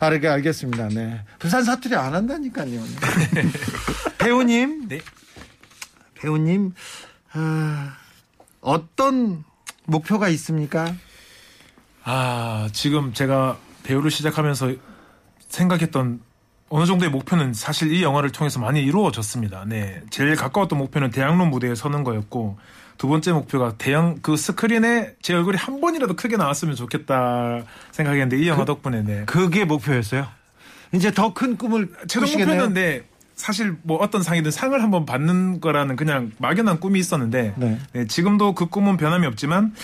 아, 0.00 0.10
네, 0.10 0.26
알겠습니다. 0.28 0.88
네. 0.88 1.22
부산 1.38 1.64
사투리 1.64 1.94
안 1.94 2.14
한다니까요. 2.14 2.80
배우님. 4.18 4.88
네. 4.88 5.00
배우님, 6.14 6.74
아, 7.32 7.96
어떤 8.60 9.44
목표가 9.84 10.28
있습니까? 10.30 10.92
아, 12.04 12.68
지금 12.72 13.12
제가 13.12 13.58
배우를 13.84 14.10
시작하면서 14.10 14.74
생각했던 15.48 16.20
어느 16.70 16.84
정도의 16.84 17.10
목표는 17.10 17.54
사실 17.54 17.92
이 17.92 18.02
영화를 18.02 18.30
통해서 18.30 18.58
많이 18.58 18.82
이루어졌습니다. 18.82 19.64
네. 19.66 20.02
제일 20.10 20.36
가까웠던 20.36 20.78
목표는 20.78 21.10
대학로 21.10 21.46
무대에 21.46 21.74
서는 21.74 22.04
거였고, 22.04 22.58
두 22.98 23.06
번째 23.08 23.32
목표가 23.32 23.74
대형 23.78 24.18
그 24.20 24.36
스크린에 24.36 25.14
제 25.22 25.32
얼굴이 25.34 25.56
한 25.56 25.80
번이라도 25.80 26.16
크게 26.16 26.36
나왔으면 26.36 26.74
좋겠다 26.74 27.62
생각했는데 27.92 28.38
이 28.38 28.48
영화 28.48 28.64
덕분에 28.64 29.02
네. 29.04 29.22
그게 29.24 29.64
목표였어요. 29.64 30.26
이제 30.92 31.12
더 31.12 31.32
큰 31.32 31.56
꿈을 31.56 31.90
최종 32.08 32.22
꾸시겠네요. 32.22 32.46
목표였는데 32.56 33.04
사실 33.36 33.76
뭐 33.82 33.98
어떤 33.98 34.22
상이든 34.22 34.50
상을 34.50 34.82
한번 34.82 35.06
받는 35.06 35.60
거라는 35.60 35.94
그냥 35.94 36.32
막연한 36.38 36.80
꿈이 36.80 36.98
있었는데 36.98 37.54
네. 37.56 37.78
네, 37.92 38.06
지금도 38.08 38.54
그 38.54 38.66
꿈은 38.66 38.96
변함이 38.96 39.26
없지만 39.28 39.74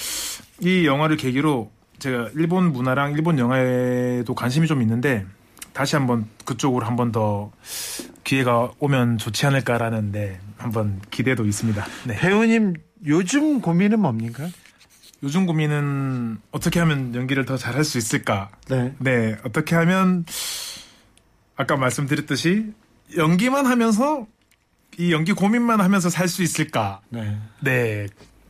이 0.61 0.85
영화를 0.85 1.17
계기로 1.17 1.71
제가 2.01 2.31
일본 2.35 2.73
문화랑 2.73 3.13
일본 3.13 3.39
영화에도 3.39 4.35
관심이 4.35 4.67
좀 4.67 4.83
있는데 4.83 5.25
다시 5.73 5.95
한번 5.95 6.27
그쪽으로 6.45 6.85
한번 6.85 7.13
더 7.13 7.53
기회가 8.25 8.73
오면 8.81 9.19
좋지 9.19 9.47
않을까라는 9.47 10.11
네, 10.11 10.41
한번 10.57 11.01
기대도 11.13 11.45
있습니다. 11.45 11.85
네. 12.07 12.17
배우님 12.17 12.75
요즘 13.07 13.61
고민은 13.61 14.01
뭡니까? 14.01 14.49
요즘 15.23 15.47
고민은 15.47 16.39
어떻게 16.51 16.81
하면 16.81 17.15
연기를 17.15 17.45
더 17.45 17.57
잘할 17.57 17.85
수 17.85 17.99
있을까? 17.99 18.51
네. 18.69 18.95
네, 18.99 19.37
어떻게 19.45 19.75
하면 19.75 20.25
아까 21.57 21.77
말씀드렸듯이 21.77 22.73
연기만 23.17 23.67
하면서 23.67 24.27
이 24.99 25.13
연기 25.13 25.33
고민만 25.33 25.81
하면서 25.81 26.09
살 26.11 26.29
수 26.29 26.43
있을까? 26.43 27.01
네. 27.11 27.39
네. 27.61 28.07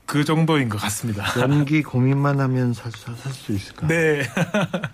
그 0.06 0.24
정도인 0.24 0.68
것 0.68 0.78
같습니다. 0.82 1.24
연기 1.40 1.82
고민만 1.82 2.38
하면 2.40 2.74
살 2.74 2.92
수 2.92 3.52
있을까? 3.52 3.86
네. 3.86 4.22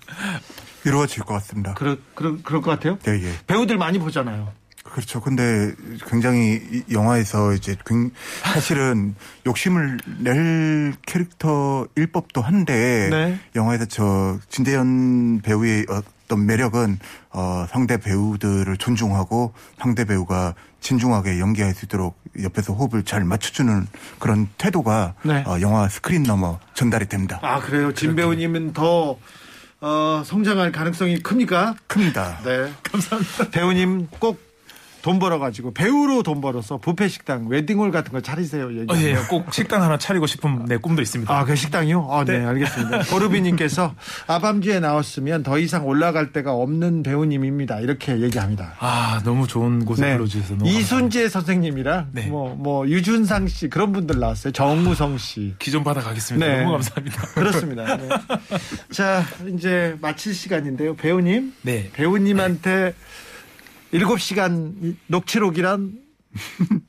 이루어질 0.87 1.25
것 1.25 1.35
같습니다. 1.35 1.75
그럴, 1.75 2.01
그럴, 2.15 2.39
그럴 2.43 2.63
것 2.63 2.71
같아요? 2.71 2.99
네, 3.01 3.23
예. 3.23 3.33
배우들 3.47 3.77
많이 3.77 3.99
보잖아요. 3.99 4.53
그렇죠. 4.85 5.21
근데 5.21 5.73
굉장히 6.09 6.61
이 6.89 6.93
영화에서 6.93 7.53
이제 7.53 7.77
굉- 7.87 8.11
사실은 8.43 9.15
욕심을 9.47 9.99
낼 10.19 10.95
캐릭터일 11.07 12.07
법도 12.13 12.41
한데 12.41 13.09
네. 13.11 13.41
영화에서 13.55 13.85
저 13.87 14.39
진대현 14.49 15.43
배우의 15.43 15.87
어떤 15.89 16.47
매력은 16.47 16.99
어 17.31 17.67
상대 17.71 17.99
배우들을 17.99 18.77
존중하고 18.79 19.53
상대 19.79 20.05
배우가 20.05 20.55
진중하게 20.81 21.39
연기할 21.41 21.75
수 21.75 21.85
있도록 21.85 22.19
옆에서 22.43 22.73
호흡을 22.73 23.05
잘 23.05 23.23
맞춰주는 23.23 23.87
그런 24.19 24.49
태도가 24.57 25.15
네. 25.25 25.45
어, 25.47 25.61
영화 25.61 25.89
스크린 25.89 26.23
넘어 26.23 26.59
전달이 26.75 27.07
됩니다. 27.07 27.39
아, 27.43 27.61
그래요? 27.61 27.93
진 27.93 28.17
배우님은 28.17 28.73
더, 28.73 29.19
어, 29.83 30.23
성장할 30.25 30.73
가능성이 30.73 31.19
큽니까? 31.21 31.75
큽니다. 31.87 32.39
네. 32.45 32.73
감사합니다. 32.83 33.51
배우님 33.51 34.07
꼭 34.19 34.41
돈 35.03 35.19
벌어가지고 35.19 35.73
배우로 35.73 36.23
돈 36.23 36.41
벌어서 36.41 36.79
부페 36.79 37.09
식당, 37.09 37.49
웨딩홀 37.49 37.91
같은 37.91 38.13
거 38.13 38.21
차리세요. 38.21 38.67
어, 38.67 38.71
얘기하면. 38.71 39.03
예, 39.03 39.15
꼭 39.29 39.53
식당 39.53 39.83
하나 39.83 39.99
차리고 39.99 40.27
싶은 40.27 40.67
내 40.67 40.77
꿈도 40.77 41.03
있습니다. 41.03 41.33
아, 41.33 41.45
그 41.45 41.57
식당이요? 41.57 42.09
아, 42.11 42.25
네, 42.25 42.39
네. 42.39 42.45
알겠습니다. 42.45 42.99
보르비님께서 43.11 43.95
아밤주에 44.27 44.81
나왔으면 44.81 45.43
더 45.43 45.59
이상 45.59 45.87
올라갈 45.87 46.33
데가 46.33 46.53
없는 46.53 47.03
배우님입니다. 47.03 47.81
이렇게 47.81 48.21
얘기합니다. 48.21 48.75
아, 48.79 49.21
너무 49.25 49.47
좋은 49.47 49.85
곳에 49.85 50.05
네. 50.05 50.17
불러주셔서 50.17 50.57
너무 50.57 50.71
이순재 50.71 51.29
선생님이랑 51.29 52.09
네. 52.13 52.27
뭐, 52.27 52.55
뭐, 52.55 52.87
유준상 52.87 53.49
씨 53.49 53.69
그런 53.69 53.93
분들 53.93 54.19
나왔어요. 54.19 54.53
정무성 54.53 55.19
씨. 55.19 55.55
기존 55.59 55.83
받아가겠습니다. 55.85 56.47
네. 56.47 56.61
너무 56.61 56.73
감사합니다. 56.73 57.23
그렇습니다. 57.35 57.97
네. 57.97 58.09
자, 58.93 59.25
이제 59.55 59.97
마칠 60.01 60.35
시간인데요. 60.35 60.97
배우님. 60.97 61.55
네. 61.63 61.91
배우님한테 61.93 62.95
일곱 63.93 64.21
시간 64.21 64.97
녹취록이란 65.09 65.93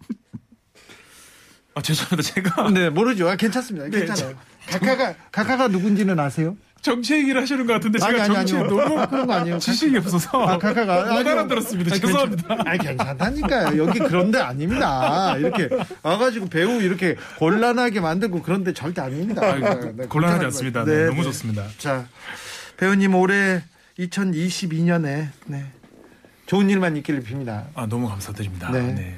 아, 1.74 1.82
죄송합니다. 1.82 2.22
제가 2.22 2.70
네 2.72 2.90
모르죠. 2.90 3.30
아, 3.30 3.36
괜찮습니다. 3.36 3.88
괜찮아요. 3.88 4.36
각하가 4.68 5.16
각하가 5.32 5.68
누군지는 5.70 6.20
아세요? 6.20 6.58
정치 6.82 7.14
얘기를 7.14 7.40
하시는 7.40 7.66
것 7.68 7.74
같은데 7.74 8.00
아니 8.04 8.14
제가 8.14 8.24
아니 8.26 8.34
정치에 8.34 8.58
아니요. 8.60 8.70
너무 8.70 9.08
그런 9.08 9.28
거 9.28 9.34
아니에요. 9.34 9.60
지식이 9.60 9.98
없어서 9.98 10.44
아, 10.44 10.58
각하가 10.58 11.14
못 11.14 11.28
알아들었습니다. 11.28 11.96
죄송합니다. 11.98 12.56
아 12.66 12.78
괜찮다니까요. 12.78 13.86
여기 13.86 14.00
그런데 14.00 14.40
아닙니다. 14.40 15.38
이렇게 15.38 15.70
와가지고 16.02 16.50
배우 16.50 16.82
이렇게 16.82 17.16
곤란하게 17.38 18.00
만들고 18.02 18.42
그런데 18.42 18.74
절대 18.74 19.02
아닙니다. 19.02 19.56
네, 19.96 20.06
곤란하지 20.08 20.46
않습니다. 20.46 20.82
마세요. 20.82 20.98
네, 20.98 21.06
너무 21.06 21.24
좋습니다. 21.24 21.68
자 21.78 22.08
배우님 22.78 23.14
올해 23.16 23.64
2022년에 24.00 25.28
네, 25.46 25.66
좋은 26.52 26.70
일만 26.70 26.98
있기를 26.98 27.24
빕니다. 27.24 27.64
아, 27.76 27.86
너무 27.86 28.10
감사드립니다. 28.10 28.72
네. 28.72 28.82
네. 28.82 29.16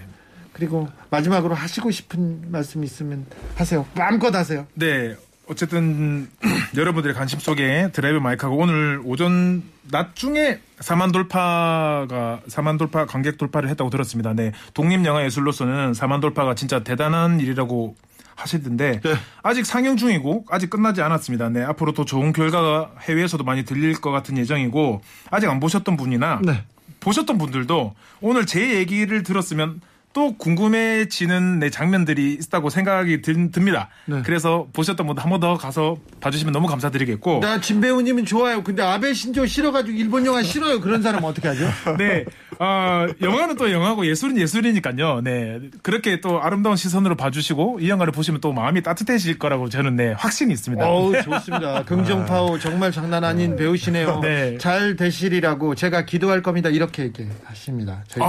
그리고 0.52 0.88
마지막으로 1.10 1.56
하시고 1.56 1.90
싶은 1.90 2.52
말씀 2.52 2.84
있으면 2.84 3.26
하세요. 3.56 3.88
마음껏 3.96 4.36
하세요. 4.36 4.68
네. 4.76 5.16
어쨌든 5.48 6.30
여러분들의 6.78 7.16
관심 7.16 7.40
속에 7.40 7.90
드라이브 7.92 8.20
마이크하고 8.20 8.56
오늘 8.56 9.02
오전 9.04 9.64
낮 9.90 10.16
중에 10.16 10.62
4만 10.78 11.12
돌파가 11.12 12.42
4만 12.48 12.78
돌파 12.78 13.08
관객 13.08 13.40
돌파를 13.40 13.68
했다고 13.70 13.90
들었습니다. 13.90 14.34
네. 14.34 14.52
독립 14.76 15.04
영화 15.04 15.26
예술로서는 15.26 15.94
4만 15.94 16.22
돌파가 16.22 16.54
진짜 16.54 16.84
대단한 16.84 17.40
일이라고 17.40 17.96
하시던데 18.36 19.00
네. 19.04 19.16
아직 19.42 19.66
상영 19.66 19.98
중이고 19.98 20.46
아직 20.52 20.70
끝나지 20.70 21.02
않았습니다. 21.02 21.50
네. 21.50 21.64
앞으로 21.64 21.94
더 21.94 22.06
좋은 22.06 22.32
결과가 22.32 22.92
해외에서도 23.02 23.44
많이 23.44 23.66
들릴 23.66 24.00
것 24.00 24.12
같은 24.12 24.38
예정이고 24.38 25.02
아직 25.32 25.50
안 25.50 25.60
보셨던 25.60 25.98
분이나 25.98 26.40
네. 26.44 26.64
보셨던 27.04 27.38
분들도 27.38 27.94
오늘 28.22 28.46
제 28.46 28.76
얘기를 28.76 29.24
들었으면 29.24 29.82
또 30.14 30.38
궁금해지는 30.38 31.60
내 31.60 31.70
장면들이 31.70 32.34
있다고 32.34 32.70
생각이 32.70 33.22
든- 33.22 33.52
듭니다. 33.52 33.90
네. 34.06 34.22
그래서 34.24 34.68
보셨던 34.74 35.08
분들 35.08 35.24
한 35.24 35.30
번 35.30 35.40
더 35.40 35.58
가서 35.58 35.98
봐주시면 36.22 36.54
너무 36.54 36.68
감사드리겠고. 36.68 37.40
나 37.40 37.60
진배우님은 37.60 38.26
좋아요. 38.26 38.64
근데 38.64 38.84
아베 38.84 39.14
신조 39.14 39.46
싫어가지고 39.48 39.98
일본 39.98 40.26
영화 40.26 40.44
싫어요. 40.44 40.80
그런 40.80 41.02
사람 41.02 41.24
어떻게 41.24 41.48
하죠? 41.48 41.66
네, 41.98 42.24
어, 42.60 43.08
영화는 43.20 43.56
또 43.58 43.72
영화고 43.72 44.06
예술은 44.06 44.38
예술이니까요. 44.38 45.22
네, 45.22 45.60
그렇게 45.82 46.22
또 46.22 46.40
아름다운 46.42 46.76
시선으로 46.76 47.16
봐주시고 47.16 47.80
이 47.82 47.90
영화를 47.90 48.14
보시면 48.14 48.40
또 48.42 48.54
마음이 48.54 48.84
따뜻해질 48.84 49.40
거라고 49.40 49.70
저는 49.70 49.96
네 49.96 50.14
확신이 50.16 50.54
있습니다. 50.54 50.88
어우 50.88 51.14
좋습니다. 51.24 51.84
긍정파워 51.86 52.60
정말 52.60 52.92
장난 52.92 53.24
아닌 53.24 53.56
배우시네요. 53.56 54.20
네. 54.24 54.58
잘 54.60 54.96
되시리라고 54.96 55.74
제가 55.76 56.06
기도할 56.06 56.44
겁니다. 56.44 56.70
이렇게 56.70 57.04
얘기하십니다. 57.04 58.04
저희 58.08 58.24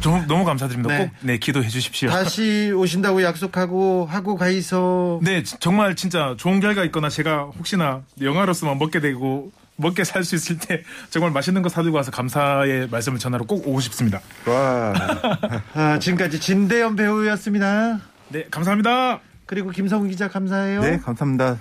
정- 0.00 0.26
너무 0.26 0.44
감사드립니다. 0.44 0.92
네. 0.92 0.95
꼭 0.98 1.10
네 1.22 1.38
기도해 1.38 1.68
주십시오. 1.68 2.10
다시 2.10 2.72
오신다고 2.74 3.22
약속하고 3.22 4.06
하고 4.10 4.36
가이소. 4.36 5.20
네, 5.22 5.42
지- 5.42 5.56
정말 5.60 5.94
진짜 5.96 6.34
좋은 6.38 6.60
결과 6.60 6.84
있거나 6.84 7.08
제가 7.08 7.50
혹시나 7.58 8.02
영화로서만 8.20 8.78
먹게 8.78 9.00
되고 9.00 9.50
먹게 9.76 10.04
살 10.04 10.24
수 10.24 10.34
있을 10.36 10.58
때 10.58 10.82
정말 11.10 11.30
맛있는 11.32 11.60
거 11.62 11.68
사들고 11.68 11.96
와서 11.96 12.10
감사의 12.10 12.88
말씀을 12.90 13.18
전하러 13.18 13.44
꼭 13.44 13.66
오고 13.68 13.80
싶습니다. 13.80 14.20
와. 14.46 14.94
아, 15.74 15.98
지금까지 15.98 16.40
진대현 16.40 16.96
배우였습니다. 16.96 18.00
네, 18.28 18.46
감사합니다. 18.50 19.20
그리고 19.44 19.70
김성우 19.70 20.08
기자 20.08 20.28
감사해요. 20.28 20.80
네, 20.80 20.98
감사합니다. 20.98 21.58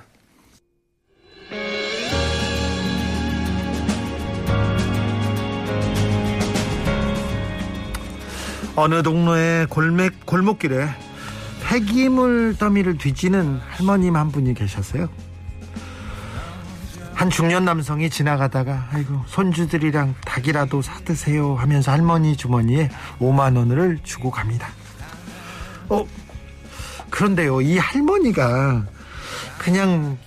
어느 8.75 9.01
동네의 9.01 9.67
골목, 9.67 10.25
골목길에 10.25 10.89
폐기물 11.63 12.55
더미를 12.57 12.97
뒤지는 12.97 13.59
할머님 13.69 14.15
한 14.15 14.31
분이 14.31 14.53
계셨어요. 14.53 15.07
한 17.13 17.29
중년 17.29 17.63
남성이 17.63 18.09
지나가다가 18.09 18.89
아이고 18.91 19.21
손주들이랑 19.27 20.15
닭이라도 20.25 20.81
사 20.81 20.99
드세요 20.99 21.55
하면서 21.55 21.91
할머니 21.93 22.35
주머니에 22.35 22.89
5만 23.19 23.55
원을 23.55 23.99
주고 24.03 24.29
갑니다. 24.29 24.67
어 25.87 26.05
그런데요 27.09 27.61
이 27.61 27.77
할머니가 27.77 28.85
그냥 29.57 30.17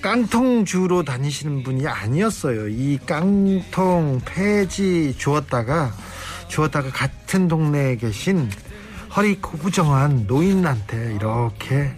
깡통 0.00 0.64
주로 0.64 1.02
다니시는 1.02 1.64
분이 1.64 1.88
아니었어요. 1.88 2.68
이 2.68 2.98
깡통 3.04 4.20
폐지 4.24 5.16
주었다가 5.18 5.92
주었다가 6.48 6.90
같은 6.90 7.48
동네에 7.48 7.96
계신 7.96 8.50
허리 9.14 9.40
구부정한 9.40 10.24
노인한테 10.26 11.14
이렇게 11.14 11.94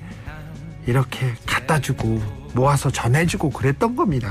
이렇게 0.87 1.35
갖다 1.47 1.81
주고 1.81 2.21
모아서 2.55 2.91
전해주고 2.91 3.51
그랬던 3.51 3.97
겁니다. 3.97 4.31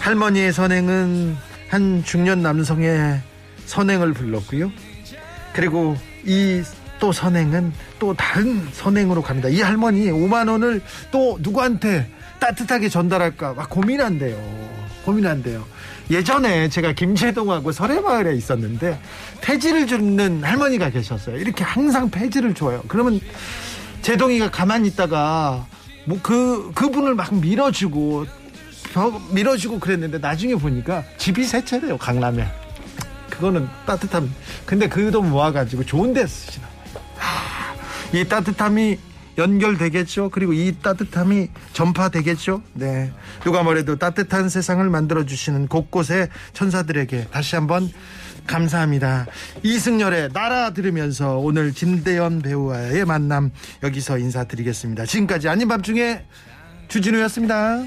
할머니의 0.00 0.52
선행은 0.52 1.36
한 1.70 2.04
중년 2.04 2.42
남성의 2.42 3.20
선행을 3.66 4.12
불렀고요. 4.12 4.70
그리고 5.54 5.96
이 6.24 6.62
또 7.04 7.12
선행은 7.12 7.70
또 7.98 8.14
다른 8.14 8.66
선행으로 8.72 9.20
갑니다. 9.20 9.48
이 9.50 9.60
할머니 9.60 10.10
5만 10.10 10.48
원을 10.48 10.80
또 11.10 11.36
누구한테 11.40 12.10
따뜻하게 12.38 12.88
전달할까 12.88 13.52
막 13.52 13.68
고민한대요. 13.68 14.36
고민한대요. 15.04 15.66
예전에 16.10 16.68
제가 16.68 16.92
김제동하고 16.92 17.72
설해마을에 17.72 18.34
있었는데 18.36 19.00
폐지를 19.40 19.86
주는 19.86 20.42
할머니가 20.44 20.90
계셨어요. 20.90 21.36
이렇게 21.36 21.64
항상 21.64 22.10
폐지를 22.10 22.54
줘요. 22.54 22.82
그러면 22.88 23.20
제동이가 24.02 24.50
가만히 24.50 24.88
있다가 24.88 25.66
뭐 26.06 26.18
그 26.22 26.70
그분을 26.74 27.14
막 27.14 27.34
밀어주고 27.34 28.26
벽 28.92 29.34
밀어주고 29.34 29.78
그랬는데 29.80 30.18
나중에 30.18 30.54
보니까 30.54 31.02
집이 31.16 31.42
세 31.44 31.64
채래요 31.64 31.96
강남에. 31.98 32.46
그거는 33.30 33.66
따뜻함. 33.86 34.32
근데 34.66 34.88
그 34.88 35.10
돈 35.10 35.30
모아가지고 35.30 35.84
좋은 35.84 36.12
데 36.12 36.26
쓰시나. 36.26 36.66
하, 37.16 37.74
이 38.16 38.24
따뜻함이 38.24 38.98
연결되겠죠. 39.38 40.30
그리고 40.30 40.52
이 40.52 40.76
따뜻함이 40.82 41.48
전파되겠죠. 41.72 42.62
네. 42.74 43.12
누가 43.42 43.62
뭐래도 43.62 43.96
따뜻한 43.96 44.48
세상을 44.48 44.88
만들어 44.88 45.24
주시는 45.24 45.68
곳곳의 45.68 46.28
천사들에게 46.52 47.28
다시 47.30 47.56
한번 47.56 47.90
감사합니다. 48.46 49.26
이승열의 49.62 50.30
나라 50.32 50.70
들으면서 50.70 51.38
오늘 51.38 51.72
진대현 51.72 52.42
배우와의 52.42 53.04
만남 53.04 53.50
여기서 53.82 54.18
인사드리겠습니다. 54.18 55.06
지금까지 55.06 55.48
아닌 55.48 55.68
밤중에 55.68 56.24
주진우였습니다. 56.88 57.84